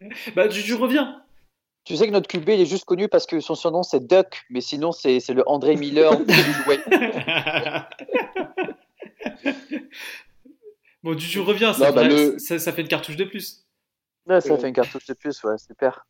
[0.36, 1.24] Bah tu, reviens.
[1.84, 4.44] Tu sais que notre QB il est juste connu parce que son surnom c'est Duck,
[4.50, 6.12] mais sinon c'est le André Miller.
[11.02, 12.06] bon, tu, tu reviens, ça, bah,
[12.38, 13.66] ça, ça, fait une cartouche de plus.
[14.26, 16.06] Ouais, ça fait une cartouche de plus, ouais, super.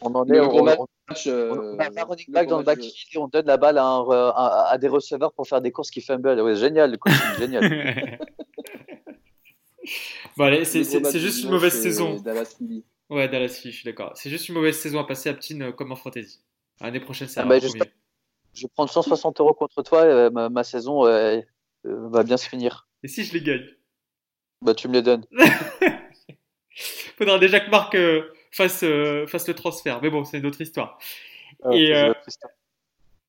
[0.00, 1.26] On en est au match.
[1.26, 4.68] Euh, on a un running back dans le backfield et on donne la balle à,
[4.70, 6.40] à, des receveurs pour faire des courses qui fumble.
[6.40, 8.18] Ouais, génial, le coaching, génial.
[10.36, 10.84] bon, allez, c'est
[11.18, 12.16] juste une mauvaise saison.
[12.16, 12.84] Dallas Philly.
[13.10, 14.12] Ouais, Dallas Philly, je suis d'accord.
[14.14, 16.40] C'est juste une mauvaise saison à passer à Ptine euh, comme en fantasy.
[16.80, 17.66] L'année prochaine, c'est ah bah, je,
[18.52, 20.02] je vais prendre 160 euros contre toi.
[20.02, 21.02] Euh, ma, ma, saison
[21.84, 22.86] va bien se finir.
[23.02, 23.66] Et si je les gagne?
[24.62, 25.24] Bah, tu me les donnes.
[27.16, 27.96] Faudra déjà que Marc
[28.50, 30.00] fasse, euh, fasse le transfert.
[30.02, 30.98] Mais bon, c'est une autre histoire.
[31.62, 32.12] Ah, et, euh,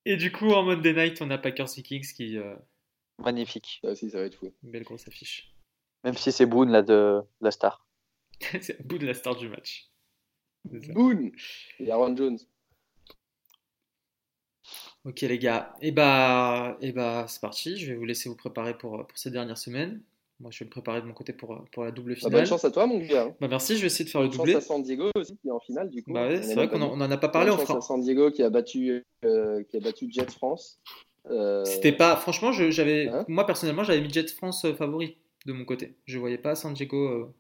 [0.06, 2.38] et du coup, en Monday Night, on a Packers Vikings qui.
[2.38, 2.56] Euh,
[3.18, 3.82] Magnifique.
[3.84, 4.54] Ah, si, ça va être fou.
[4.64, 5.54] Une belle grosse affiche.
[6.04, 7.86] Même si c'est Boone là, de la star.
[8.62, 9.90] c'est Boone la star du match.
[10.66, 11.32] Boone
[11.80, 12.38] Et Aaron Jones.
[15.06, 18.28] Ok les gars, et eh bah, et eh bah c'est parti, je vais vous laisser
[18.28, 20.04] vous préparer pour, pour cette dernière semaine.
[20.40, 22.34] Moi, je vais me préparer de mon côté pour, pour la double bah, finale.
[22.34, 23.36] bonne chance à toi, mon gars.
[23.42, 24.54] Bah, merci, je vais essayer de faire le doublé.
[24.54, 26.14] Bonne chance à San Diego aussi, qui est en finale, du coup.
[26.14, 27.52] Bah, ouais, c'est vrai qu'on en, a pas parlé.
[27.52, 30.80] Bonne chance à San Diego qui a battu, euh, qui a battu Jets France.
[31.30, 31.66] Euh...
[31.66, 32.16] C'était pas.
[32.16, 33.10] Franchement, j'avais.
[33.10, 35.96] Hein moi, personnellement, j'avais mis Jets France euh, favori de mon côté.
[36.06, 36.98] Je voyais pas San Diego.
[36.98, 37.34] Euh...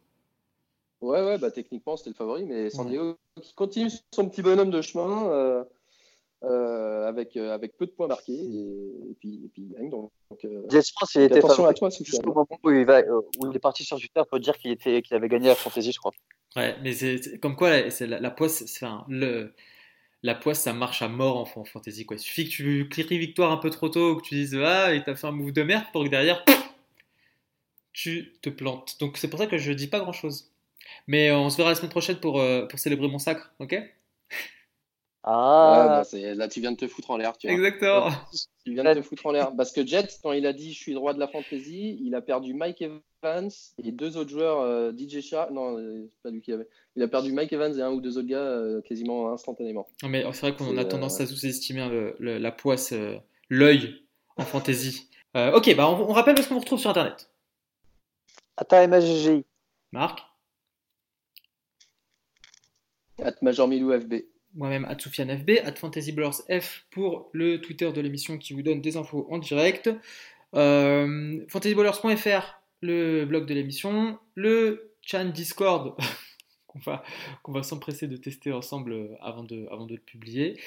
[0.99, 4.71] Ouais, ouais, bah techniquement, c'était le favori, mais San Diego qui continue son petit bonhomme
[4.71, 5.63] de chemin.
[6.43, 9.89] Euh, euh, avec, euh, avec peu de points marqués et, puis, et puis il gagne.
[9.89, 10.11] Donc,
[10.45, 13.59] euh, France, il était attention à toi, Jusqu'au moment où il, va, où il est
[13.59, 16.11] parti sur Twitter pour dire qu'il était qu'il avait gagné la fantasy, je crois.
[16.55, 19.53] Ouais, mais c'est comme quoi c'est la, la, poisse, enfin, le,
[20.23, 22.05] la poisse, ça marche à mort en, en fantasy.
[22.05, 22.17] Quoi.
[22.17, 25.03] Il suffit que tu cries victoire un peu trop tôt, que tu dises ah, il
[25.03, 26.43] t'a fait un move de merde pour que derrière
[27.93, 28.97] tu te plantes.
[28.99, 30.51] Donc c'est pour ça que je dis pas grand chose.
[31.07, 33.75] Mais on se verra la semaine prochaine pour, pour célébrer mon sacre, ok?
[35.23, 37.33] Ah, bah, là tu viens de te foutre en l'air.
[37.43, 38.09] Exactement.
[38.65, 39.51] Tu viens de te foutre en l'air.
[39.55, 42.15] Parce que Jets, quand il a dit je suis le roi de la fantasy, il
[42.15, 43.49] a perdu Mike Evans
[43.83, 45.51] et deux autres joueurs, euh, DJ Shark.
[45.51, 46.67] Non, euh, c'est pas lui qui avait.
[46.95, 49.87] Il a perdu Mike Evans et un ou deux autres gars euh, quasiment instantanément.
[50.03, 52.93] Non, mais c'est vrai qu'on a tendance à sous-estimer la poisse,
[53.49, 54.03] l'œil
[54.37, 55.09] en fantasy.
[55.35, 57.29] ok, bah on, rappelle parce qu'on vous retrouve sur internet.
[58.55, 59.43] Attends, MAGG.
[59.91, 60.21] Marc?
[63.21, 64.13] At Major Milou FB
[64.55, 69.27] moi-même at FB, at F pour le Twitter de l'émission qui vous donne des infos
[69.29, 69.89] en direct.
[70.55, 75.95] Euh, fantasyballers.fr, le blog de l'émission, le chat Discord
[76.67, 77.03] qu'on va,
[77.43, 80.59] qu'on va s'empresser de tester ensemble avant de, avant de le publier.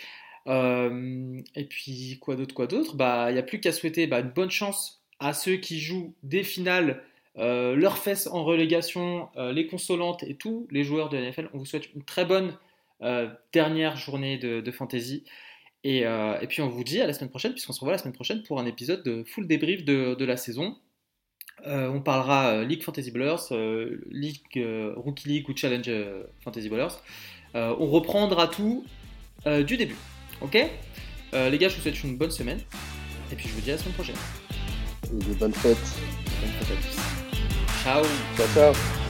[0.49, 2.97] Euh, et puis quoi d'autre, quoi d'autre?
[2.97, 6.15] Bah, il n'y a plus qu'à souhaiter bah, une bonne chance à ceux qui jouent
[6.23, 7.03] des finales,
[7.39, 11.49] euh, leurs fesses en relégation, euh, les consolantes et tous les joueurs de la NFL.
[11.55, 12.72] On vous souhaite une très bonne euh,
[13.53, 15.25] dernière journée de, fantasy.
[15.85, 18.15] Euh, et, puis on vous dit à la semaine prochaine, puisqu'on se revoit la semaine
[18.15, 20.77] prochaine pour un épisode de full débrief de, la saison.
[21.67, 24.65] Euh, on parlera League Fantasy Ballers, League,
[24.97, 25.91] Rookie League ou Challenge
[26.45, 26.97] Fantasy Ballers.
[27.55, 28.85] on reprendra tout
[29.47, 29.97] du début.
[30.41, 30.55] Ok?
[30.55, 32.61] Les gars, je vous souhaite une bonne semaine.
[33.33, 34.17] Et puis je vous dis à la semaine prochaine.
[35.05, 35.79] Et de bonnes fêtes.
[36.41, 37.23] Bonnes fêtes à tous.
[37.83, 38.05] Ciao.
[38.37, 39.02] Ciao, ciao.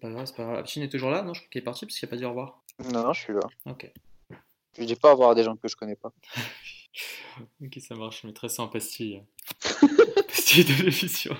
[0.00, 0.66] C'est pas grave, c'est pas grave.
[0.66, 2.24] Chine est toujours là Non, je crois qu'il est parti parce qu'il a pas dit
[2.24, 2.62] au revoir.
[2.90, 3.40] Non, non, je suis là.
[3.66, 3.92] Ok.
[4.78, 6.10] Je dis pas au revoir à des gens que je connais pas.
[7.62, 8.22] ok, ça marche.
[8.22, 9.22] Je mettrai ça en pastille.
[10.26, 11.36] pastille de l'émission.